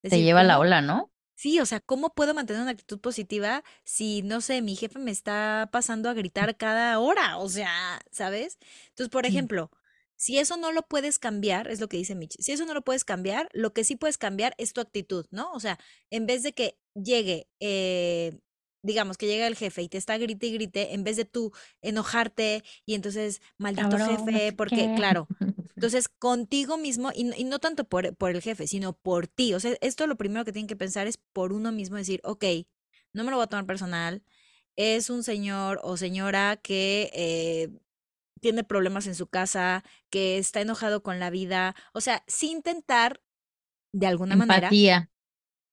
[0.00, 1.10] Te decir, lleva la ola, ¿no?
[1.34, 5.10] Sí, o sea, ¿cómo puedo mantener una actitud positiva si, no sé, mi jefe me
[5.10, 7.36] está pasando a gritar cada hora?
[7.38, 8.58] O sea, ¿sabes?
[8.88, 9.70] Entonces, por ejemplo,
[10.16, 12.82] si eso no lo puedes cambiar, es lo que dice Mitch, si eso no lo
[12.82, 15.52] puedes cambiar, lo que sí puedes cambiar es tu actitud, ¿no?
[15.52, 15.78] O sea,
[16.10, 18.38] en vez de que llegue, eh,
[18.86, 21.52] digamos, que llega el jefe y te está grite y grite, en vez de tú
[21.82, 24.94] enojarte y entonces, maldito Cabrón, jefe, porque, qué.
[24.96, 25.26] claro,
[25.76, 29.54] entonces, contigo mismo, y, y no tanto por, por el jefe, sino por ti.
[29.54, 32.44] O sea, esto lo primero que tienen que pensar es por uno mismo, decir, ok,
[33.12, 34.22] no me lo voy a tomar personal,
[34.76, 37.68] es un señor o señora que eh,
[38.40, 43.22] tiene problemas en su casa, que está enojado con la vida, o sea, sí intentar
[43.92, 44.70] de alguna manera.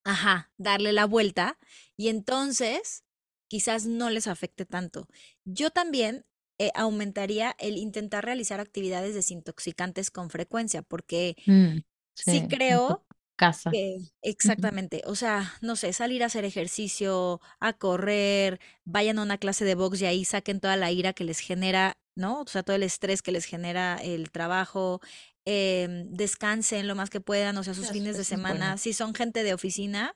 [0.04, 1.60] Ajá, darle la vuelta
[1.98, 3.04] y entonces
[3.50, 5.08] quizás no les afecte tanto.
[5.46, 6.26] Yo también
[6.60, 11.84] eh, aumentaría el intentar realizar actividades desintoxicantes con frecuencia, porque Mm,
[12.16, 13.72] sí creo casa.
[13.72, 19.38] que exactamente, o sea, no sé, salir a hacer ejercicio, a correr, vayan a una
[19.40, 22.42] clase de box y ahí saquen toda la ira que les genera, ¿no?
[22.42, 25.02] O sea, todo el estrés que les genera el trabajo,
[25.46, 28.74] em, descansen lo más que puedan, o sea, sus Eso, fines de bueno.
[28.74, 30.16] semana, si son gente de oficina,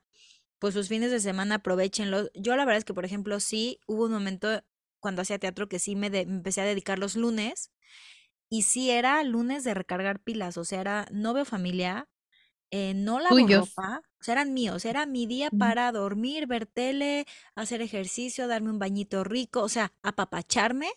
[0.60, 2.30] pues sus fines de semana aprovechenlo.
[2.36, 4.62] Yo la verdad es que, por ejemplo, sí hubo un momento
[5.02, 7.72] cuando hacía teatro que sí me, de- me empecé a dedicar los lunes
[8.50, 12.10] y sí era lunes de recargar pilas, o sea, era no veo familia,
[12.72, 13.80] eh, no lavo Tuyos.
[13.80, 17.26] ropa, o sea, eran míos, era mi día para dormir, ver tele,
[17.56, 20.90] hacer ejercicio, darme un bañito rico, o sea, apapacharme,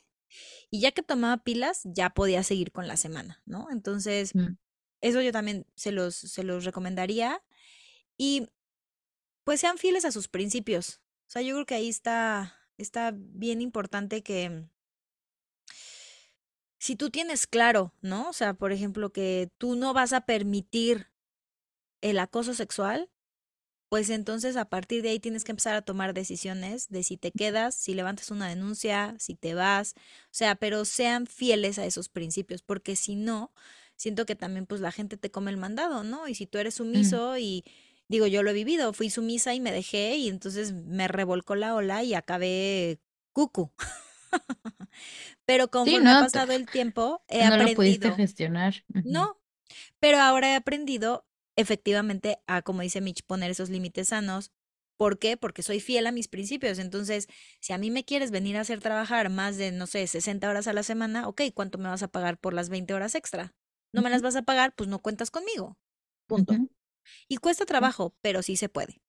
[0.71, 3.69] y ya que tomaba pilas, ya podía seguir con la semana, ¿no?
[3.71, 4.57] Entonces, mm.
[5.01, 7.43] eso yo también se los, se los recomendaría,
[8.17, 8.49] y
[9.45, 11.01] pues sean fieles a sus principios.
[11.27, 14.67] O sea, yo creo que ahí está, está bien importante que
[16.79, 18.29] si tú tienes claro, ¿no?
[18.29, 21.07] O sea, por ejemplo, que tú no vas a permitir
[22.03, 23.11] el acoso sexual,
[23.91, 27.33] Pues entonces a partir de ahí tienes que empezar a tomar decisiones de si te
[27.33, 29.95] quedas, si levantas una denuncia, si te vas,
[30.27, 33.53] o sea, pero sean fieles a esos principios, porque si no,
[33.97, 36.29] siento que también pues la gente te come el mandado, ¿no?
[36.29, 36.77] Y si tú eres Mm.
[36.77, 37.65] sumiso y
[38.09, 41.75] digo, yo lo he vivido, fui sumisa y me dejé y entonces me revolcó la
[41.75, 43.01] ola y acabé
[43.33, 43.73] cucu.
[45.47, 48.75] Pero conforme ha no, Te- pasado el tiempo, he no lo pudiste aprendido, gestionar.
[49.03, 49.39] No,
[50.01, 51.27] pero ahora he aprendido
[51.61, 54.53] efectivamente a, como dice Mitch, poner esos límites sanos.
[54.97, 55.37] ¿Por qué?
[55.37, 56.79] Porque soy fiel a mis principios.
[56.79, 57.27] Entonces,
[57.61, 60.67] si a mí me quieres venir a hacer trabajar más de, no sé, 60 horas
[60.69, 63.55] a la semana, ok, ¿cuánto me vas a pagar por las 20 horas extra?
[63.93, 64.75] ¿No me las vas a pagar?
[64.75, 65.79] Pues no cuentas conmigo.
[66.27, 66.61] Punto.
[67.29, 69.01] Y cuesta trabajo, pero sí se puede.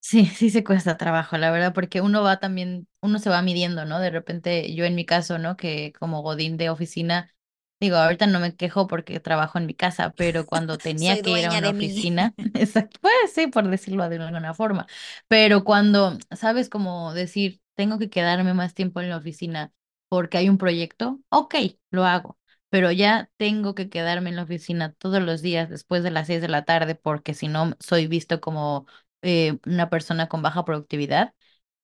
[0.00, 3.84] Sí, sí se cuesta trabajo, la verdad, porque uno va también, uno se va midiendo,
[3.84, 3.98] ¿no?
[3.98, 5.56] De repente, yo en mi caso, ¿no?
[5.56, 7.34] Que como godín de oficina,
[7.80, 11.46] digo, ahorita no me quejo porque trabajo en mi casa, pero cuando tenía que ir
[11.46, 14.86] a una oficina, exacto, pues sí, por decirlo de alguna forma,
[15.28, 16.68] pero cuando, ¿sabes?
[16.68, 19.72] Como decir, tengo que quedarme más tiempo en la oficina
[20.08, 21.54] porque hay un proyecto, ok,
[21.90, 22.38] lo hago.
[22.68, 26.40] Pero ya tengo que quedarme en la oficina todos los días después de las seis
[26.40, 28.86] de la tarde porque si no soy visto como
[29.22, 31.32] eh, una persona con baja productividad.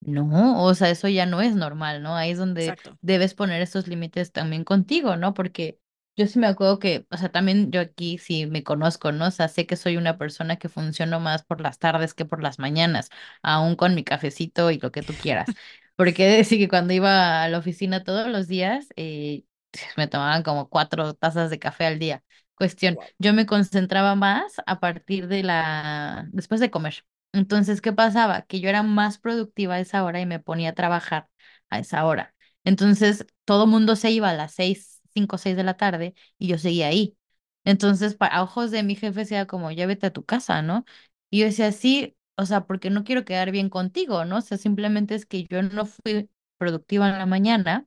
[0.01, 2.16] No, o sea, eso ya no es normal, ¿no?
[2.16, 2.99] Ahí es donde Exacto.
[3.03, 5.32] debes poner esos límites también contigo, ¿no?
[5.32, 5.78] Porque
[6.22, 9.26] yo sí me acuerdo que, o sea, también yo aquí sí me conozco, ¿no?
[9.28, 12.42] O sea, sé que soy una persona que funciono más por las tardes que por
[12.42, 13.10] las mañanas,
[13.42, 15.48] aún con mi cafecito y lo que tú quieras.
[15.96, 19.44] Porque decir que cuando iba a la oficina todos los días, eh,
[19.96, 22.22] me tomaban como cuatro tazas de café al día.
[22.54, 27.04] Cuestión, yo me concentraba más a partir de la, después de comer.
[27.32, 28.42] Entonces, ¿qué pasaba?
[28.42, 31.28] Que yo era más productiva a esa hora y me ponía a trabajar
[31.70, 32.34] a esa hora.
[32.64, 36.58] Entonces, todo mundo se iba a las seis, cinco, seis de la tarde y yo
[36.58, 37.16] seguía ahí.
[37.64, 40.84] Entonces, para ojos de mi jefe, sea como, ya vete a tu casa, ¿no?
[41.30, 44.38] Y yo decía, sí, o sea, porque no quiero quedar bien contigo, ¿no?
[44.38, 47.86] O sea, simplemente es que yo no fui productiva en la mañana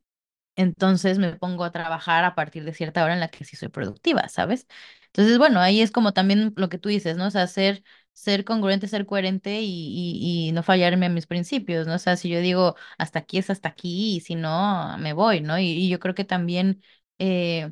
[0.55, 3.67] entonces me pongo a trabajar a partir de cierta hora en la que sí soy
[3.69, 4.67] productiva, ¿sabes?
[5.07, 7.27] Entonces, bueno, ahí es como también lo que tú dices, ¿no?
[7.27, 11.95] O sea, ser, ser congruente, ser coherente y, y, no fallarme a mis principios, ¿no?
[11.95, 15.41] O sea, si yo digo hasta aquí es hasta aquí y si no, me voy,
[15.41, 15.59] ¿no?
[15.59, 16.81] Y yo creo que también
[17.19, 17.71] eh,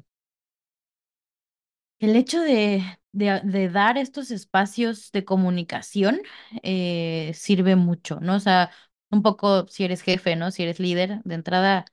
[2.00, 6.22] el hecho de, de, de dar estos espacios de comunicación
[6.64, 8.36] eh, sirve mucho, ¿no?
[8.36, 8.72] O sea,
[9.10, 10.52] un poco si eres jefe, ¿no?
[10.52, 11.86] Si eres líder, de entrada,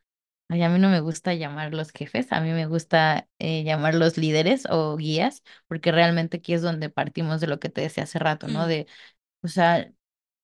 [0.49, 4.97] a mí no me gusta llamarlos jefes, a mí me gusta eh, llamarlos líderes o
[4.97, 8.67] guías, porque realmente aquí es donde partimos de lo que te decía hace rato, ¿no?
[8.67, 8.87] Mm, De
[9.43, 9.93] o sea,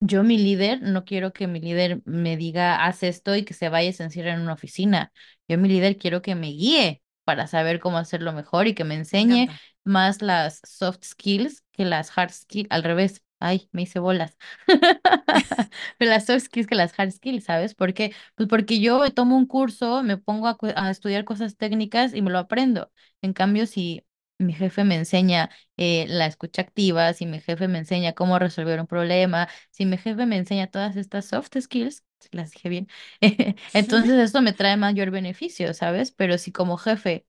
[0.00, 3.68] yo mi líder, no quiero que mi líder me diga, haz esto y que se
[3.68, 5.12] vaya y se encierre en una oficina.
[5.48, 8.94] Yo mi líder quiero que me guíe para saber cómo hacerlo mejor y que me
[8.94, 9.48] enseñe
[9.84, 12.68] más las soft skills que las hard skills.
[12.70, 14.36] Al revés, ay, me hice bolas.
[15.98, 17.74] Pero las soft skills que las hard skills, ¿sabes?
[17.74, 18.14] ¿Por qué?
[18.36, 22.30] Pues porque yo tomo un curso, me pongo a, a estudiar cosas técnicas y me
[22.30, 22.90] lo aprendo.
[23.22, 24.05] En cambio, si
[24.38, 28.80] mi jefe me enseña eh, la escucha activa, si mi jefe me enseña cómo resolver
[28.80, 32.88] un problema, si mi jefe me enseña todas estas soft skills, las dije bien,
[33.72, 36.12] entonces esto me trae mayor beneficio, ¿sabes?
[36.12, 37.26] Pero si como jefe,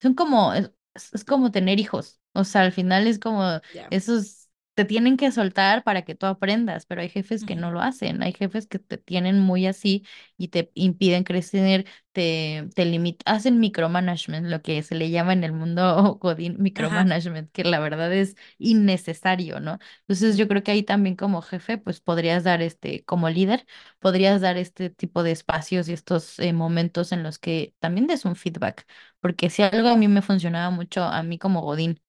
[0.00, 0.70] son como, es,
[1.12, 4.39] es como tener hijos, o sea, al final es como esos
[4.80, 8.22] te tienen que soltar para que tú aprendas, pero hay jefes que no lo hacen,
[8.22, 10.06] hay jefes que te tienen muy así
[10.38, 15.44] y te impiden crecer, te, te limitan, hacen micromanagement, lo que se le llama en
[15.44, 17.12] el mundo Godín Ajá.
[17.12, 19.78] micromanagement, que la verdad es innecesario, ¿no?
[20.02, 23.66] Entonces yo creo que ahí también como jefe, pues podrías dar este, como líder,
[23.98, 28.24] podrías dar este tipo de espacios y estos eh, momentos en los que también des
[28.24, 28.86] un feedback,
[29.20, 32.00] porque si algo a mí me funcionaba mucho, a mí como Godín,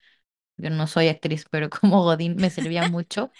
[0.62, 3.32] yo no soy actriz, pero como Godín me servía mucho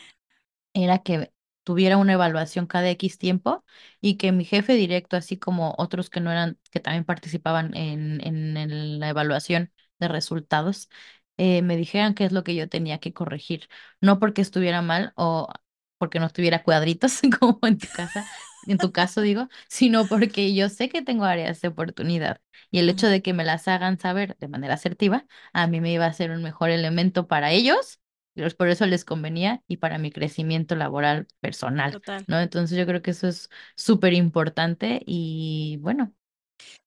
[0.74, 3.64] era que tuviera una evaluación cada X tiempo
[4.02, 8.26] y que mi jefe directo, así como otros que no eran, que también participaban en,
[8.26, 10.90] en, la evaluación de resultados,
[11.38, 13.70] eh, me dijeran qué es lo que yo tenía que corregir.
[14.02, 15.50] No porque estuviera mal o
[15.98, 18.26] porque no tuviera cuadritos como en tu casa,
[18.66, 22.42] en tu caso digo, sino porque yo sé que tengo áreas de oportunidad
[22.72, 25.92] y el hecho de que me las hagan saber de manera asertiva, a mí me
[25.92, 28.00] iba a ser un mejor elemento para ellos
[28.36, 32.26] pues, por eso les convenía y para mi crecimiento laboral personal, Total.
[32.28, 32.40] ¿no?
[32.40, 36.14] Entonces yo creo que eso es súper importante y bueno,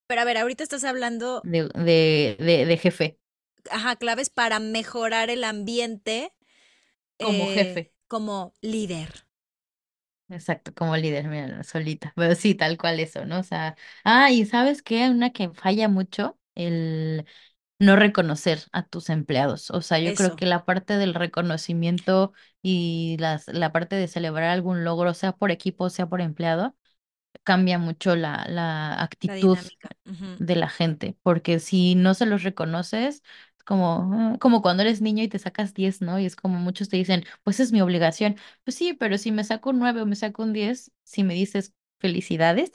[0.07, 3.19] Pero a ver, ahorita estás hablando, de, de, de, de jefe,
[3.71, 6.33] ajá, claves para mejorar el ambiente
[7.21, 9.27] como eh, jefe, como líder.
[10.35, 13.41] Exacto, como líder, mira, solita, pero sí, tal cual eso, ¿no?
[13.41, 15.09] O sea, ah, y ¿sabes qué?
[15.11, 17.25] Una que falla mucho, el
[17.81, 19.71] no reconocer a tus empleados.
[19.71, 22.33] O sea, yo creo Eso, que la parte del reconocimiento
[22.63, 26.77] y las, la parte de celebrar algún logro, sea por equipo, sea por empleado,
[27.45, 29.89] cambia mucho la, la la actitud dinámica.
[30.07, 33.23] ujú, de la gente, porque si no se los reconoces,
[33.54, 36.19] es como, ah, como cuando eres niño y te sacas 10, ¿no?
[36.19, 38.37] Y es como muchos te dicen, pues es mi obligación.
[38.65, 41.35] Pues sí, pero si me saco un 9 o me saco un 10, si me
[41.35, 42.71] dices felicidades,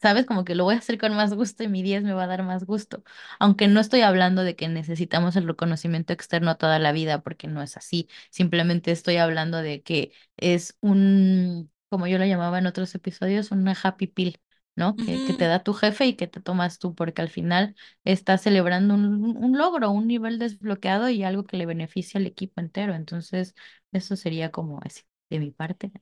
[0.00, 2.24] sabes, como que lo voy a hacer con más gusto y mi 10 me va
[2.24, 3.02] a dar más gusto.
[3.38, 7.62] Aunque no estoy hablando de que necesitamos el reconocimiento externo toda la vida, porque no
[7.62, 8.08] es así.
[8.30, 13.76] Simplemente estoy hablando de que es un, como yo lo llamaba en otros episodios, una
[13.82, 14.38] happy pill
[14.76, 14.98] ¿no?
[14.98, 18.42] Que, que te da tu jefe y que te tomas tú, porque al final estás
[18.42, 22.94] celebrando un, un logro, un nivel desbloqueado y algo que le beneficia al equipo entero.
[22.94, 23.54] Entonces,
[23.92, 25.92] eso sería como así, de mi parte,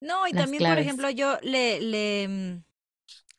[0.00, 2.64] No, y también, por ejemplo, yo le, le mm,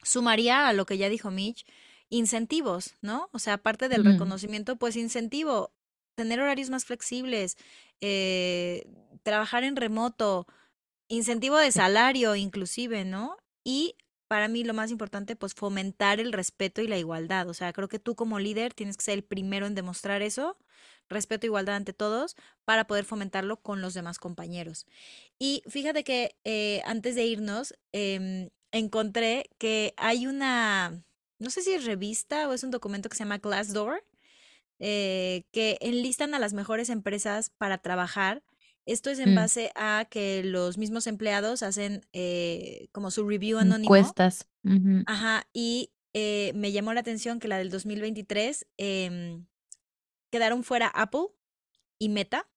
[0.04, 1.66] sumaría a lo que ya dijo Mitch,
[2.10, 3.30] incentivos, ¿no?
[3.34, 5.74] O sea, aparte del reconocimiento, pues incentivo,
[6.16, 7.58] tener horarios más flexibles,
[8.02, 8.86] eh,
[9.24, 10.48] trabajar en remoto,
[11.10, 13.38] incentivo de salario inclusive, ¿no?
[13.64, 13.96] Y
[14.34, 17.48] para mí lo más importante, pues fomentar el respeto y la igualdad.
[17.50, 20.58] O sea, creo que tú como líder tienes que ser el primero en demostrar eso,
[21.08, 24.88] respeto e igualdad ante todos, para poder fomentarlo con los demás compañeros.
[25.38, 31.04] Y fíjate que eh, antes de irnos, em, encontré que hay una,
[31.38, 34.04] no sé si es revista o es un documento que se llama Glassdoor,
[34.80, 38.42] eh, que enlistan a las mejores empresas para trabajar.
[38.86, 43.58] Esto es en mm, base a que los mismos empleados hacen eh, como su review
[43.60, 43.96] anónimo.
[43.96, 44.48] encuestas.
[45.06, 49.46] Ajá, y eh, me llamó la atención que la del 2023 em,
[50.32, 51.28] quedaron fuera Apple
[52.00, 52.48] y Meta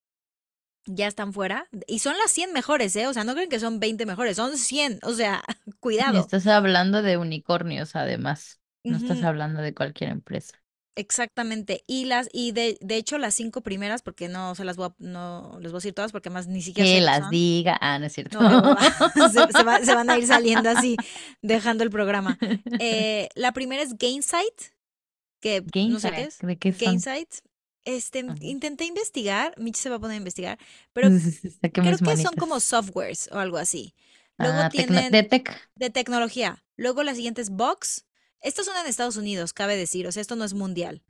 [0.86, 1.68] ya están fuera.
[1.86, 3.06] Y son las 100 mejores, ¿eh?
[3.06, 5.00] O sea, no creen que son 20 mejores, son 100.
[5.02, 6.20] O sea, Y cuidado.
[6.20, 8.60] estás hablando de unicornios, además.
[8.84, 10.54] No estás hablando de cualquier empresa.
[10.97, 11.84] Exactamente.
[11.86, 14.94] Y las, y de, de hecho, las cinco primeras, porque no se las voy a,
[14.99, 17.30] no les voy a decir todas porque más ni siquiera Que las son.
[17.30, 17.78] diga.
[17.80, 18.40] Ah, no es cierto.
[18.40, 18.76] No.
[19.32, 20.97] Se, se va- se van a ir saliendo así,
[21.42, 22.38] dejando el programa.
[22.80, 24.61] Eh, la primera es Gainsight,
[25.40, 25.80] que no sé qué
[26.16, 26.38] Gainsight, es.
[26.40, 26.86] ¿de qué son?
[26.86, 27.28] Gainsight.
[27.84, 28.34] Este, Ajá.
[28.40, 30.59] intenté investigar, Mitch se va a poner a investigar,
[30.92, 31.09] pero
[31.72, 33.94] creo que son como softwares o algo así.
[34.38, 35.70] Luego Ah, tecno- tienen de tech.
[35.76, 36.64] de tecnología.
[36.76, 38.05] Luego la siguiente es Box.
[38.41, 41.03] Estos son en Estados Unidos, cabe decir, o sea, esto no es mundial.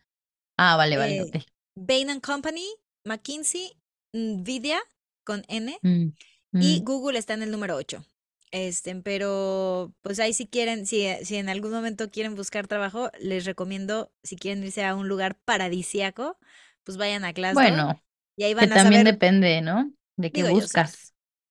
[0.56, 1.36] Ah, vale, vale, Eh, ok.
[1.74, 2.66] Bain Company,
[3.04, 3.76] McKinsey,
[4.12, 4.78] Nvidia
[5.24, 6.12] con N Mm,
[6.58, 6.84] y mm.
[6.84, 8.04] Google está en el número 8.
[8.52, 13.10] Este, pero pues ahí si quieren, si, eh, si en algún momento quieren buscar trabajo,
[13.20, 16.38] les recomiendo, si quieren irse a un lugar paradisiaco,
[16.84, 18.00] pues vayan a Glassdoor Bueno,
[18.36, 19.92] y ahí que van a también saber, depende, ¿no?
[20.16, 20.48] De qué yo,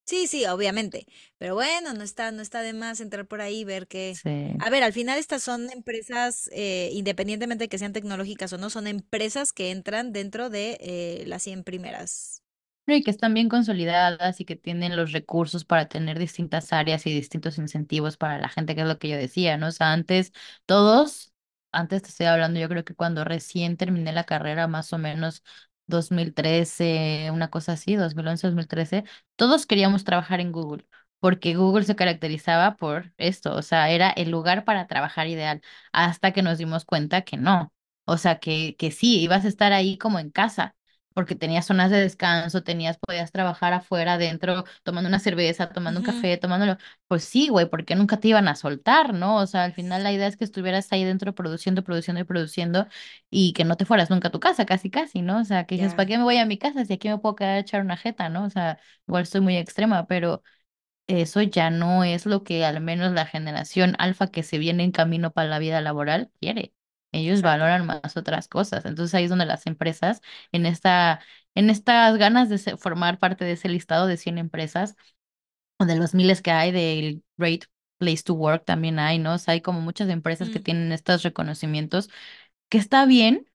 [0.05, 0.27] sí.
[0.27, 1.07] Sí, obviamente.
[1.37, 4.19] Pero bueno, no está, no está de más entrar por ahí y ver que.
[4.23, 4.31] Sí.
[4.57, 8.69] A ver, al final estas son empresas, eh, independientemente de que sean tecnológicas o no,
[8.69, 12.41] son empresas que entran dentro de eh, las 100 primeras.
[12.87, 17.13] Y que están bien consolidadas y que tienen los recursos para tener distintas áreas y
[17.13, 19.67] distintos incentivos para la gente, que es lo que yo decía, ¿no?
[19.69, 20.31] O sea, antes
[20.67, 21.33] todos,
[21.71, 25.43] antes te estoy hablando, yo creo que cuando recién terminé la carrera, más o menos
[25.87, 29.03] 2013, una cosa así, 2011, 2013,
[29.35, 30.85] todos queríamos trabajar en Google,
[31.19, 35.61] porque Google se caracterizaba por esto, o sea, era el lugar para trabajar ideal,
[35.91, 37.73] hasta que nos dimos cuenta que no,
[38.05, 40.75] o sea, que, que sí, ibas a estar ahí como en casa
[41.15, 46.03] porque tenías zonas de descanso, tenías, podías trabajar afuera, adentro, tomando una cerveza, tomando un
[46.05, 46.77] café, tomándolo.
[47.07, 49.37] Pues sí, güey, porque nunca te iban a soltar, ¿no?
[49.37, 52.87] O sea, al final la idea es que estuvieras ahí dentro produciendo, produciendo y produciendo
[53.31, 55.39] y que no te fueras nunca a tu casa, casi, casi, ¿no?
[55.41, 57.35] O sea, que dices, ¿para qué me voy a mi casa si aquí me puedo
[57.35, 58.45] quedar a echar una jeta, ¿no?
[58.45, 60.43] O sea, igual estoy muy extrema, pero
[61.07, 64.93] eso ya no es lo que al menos la generación alfa que se viene en
[64.93, 66.74] camino para la vida laboral quiere.
[67.15, 68.85] Ellos valoran más otras cosas.
[68.85, 71.21] Entonces ahí es donde las empresas, en esta,
[71.55, 74.95] en estas ganas de se- formar parte de ese listado de 100 empresas
[75.77, 77.65] o de los miles que hay del Great
[77.97, 79.35] Place to Work también hay, ¿no?
[79.35, 82.09] O sea, hay como muchas empresas que Mm, tienen estos reconocimientos,
[82.69, 83.47] que está bien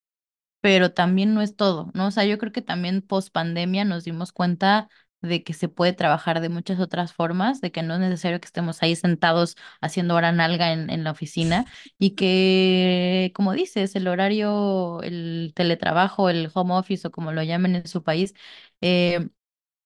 [0.62, 2.08] pero también no es todo, ¿no?
[2.08, 4.88] O sea, yo creo que también post pandemia nos dimos cuenta
[5.23, 8.47] de que se puede trabajar de muchas otras formas, de que no es necesario que
[8.47, 11.66] estemos ahí sentados haciendo hora nalga en, en la oficina
[11.99, 17.77] y que, como dices, el horario, el teletrabajo, el home office o como lo llamen
[17.77, 18.35] en su país,
[18.81, 19.29] eh,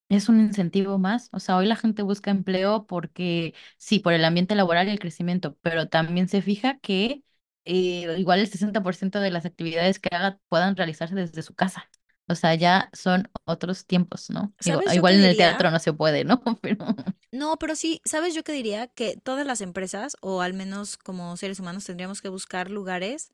[0.08, 4.24] es un incentivo más, o sea, hoy la gente busca empleo porque sí, por el
[4.24, 7.24] ambiente laboral y el crecimiento, pero también se fija que
[7.64, 11.90] eh, igual el 60% de las actividades que haga puedan realizarse desde su casa.
[12.28, 14.54] O sea, ya son otros tiempos, ¿no?
[14.64, 16.42] Digo, ¿Sabes yo igual en el teatro no se puede, ¿no?
[16.62, 16.86] Pero
[17.32, 18.86] No, pero sí, ¿sabes yo qué diría?
[18.88, 23.32] Que todas las empresas, o al menos como seres humanos, tendríamos que buscar lugares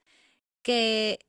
[0.62, 1.20] que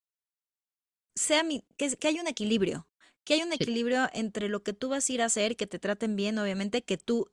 [1.15, 2.87] sea mi, que, que haya un equilibrio,
[3.23, 5.67] que haya un sí, equilibrio entre lo que tú vas a ir a hacer, que
[5.67, 7.31] te traten bien, obviamente, que tú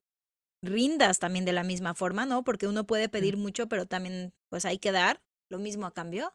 [0.63, 2.45] rindas también de la misma forma, ¿no?
[2.45, 6.35] Porque uno puede pedir mucho, pero también pues hay que dar lo mismo a cambio,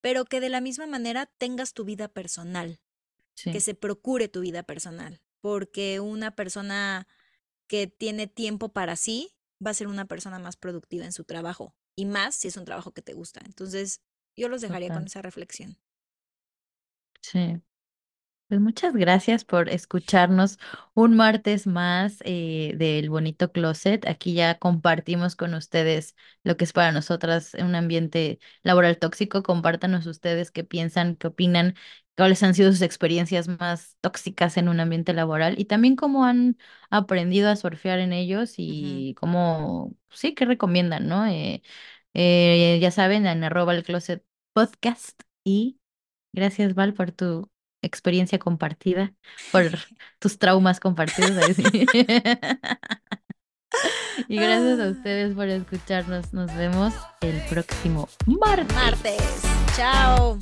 [0.00, 2.80] pero que de la misma manera tengas tu vida personal,
[3.50, 7.06] que se procure tu vida personal, porque una persona
[7.68, 9.34] que tiene tiempo para sí
[9.64, 12.64] va a ser una persona más productiva en su trabajo y más si es un
[12.64, 13.40] trabajo que te gusta.
[13.46, 14.02] Entonces,
[14.36, 15.78] yo los dejaría con esa reflexión.
[17.22, 17.60] Sí.
[18.48, 20.58] Pues muchas gracias por escucharnos
[20.94, 24.06] un martes más eh, del Bonito Closet.
[24.08, 26.14] Aquí ya compartimos con ustedes
[26.44, 29.42] lo que es para nosotras un ambiente laboral tóxico.
[29.42, 31.74] Compártanos ustedes qué piensan, qué opinan,
[32.16, 36.56] cuáles han sido sus experiencias más tóxicas en un ambiente laboral y también cómo han
[36.90, 41.26] aprendido a surfear en ellos y cómo, sí, qué recomiendan, ¿no?
[41.26, 41.62] Eh,
[42.14, 45.78] eh, ya saben, en arroba el closet podcast y
[46.32, 47.50] Gracias, Val, por tu
[47.82, 49.14] experiencia compartida,
[49.52, 49.64] por
[50.18, 51.56] tus traumas compartidos.
[54.28, 56.32] Y gracias a Ah, ustedes por escucharnos.
[56.32, 58.74] Nos vemos el próximo martes.
[58.74, 59.42] martes.
[59.76, 60.38] Chao.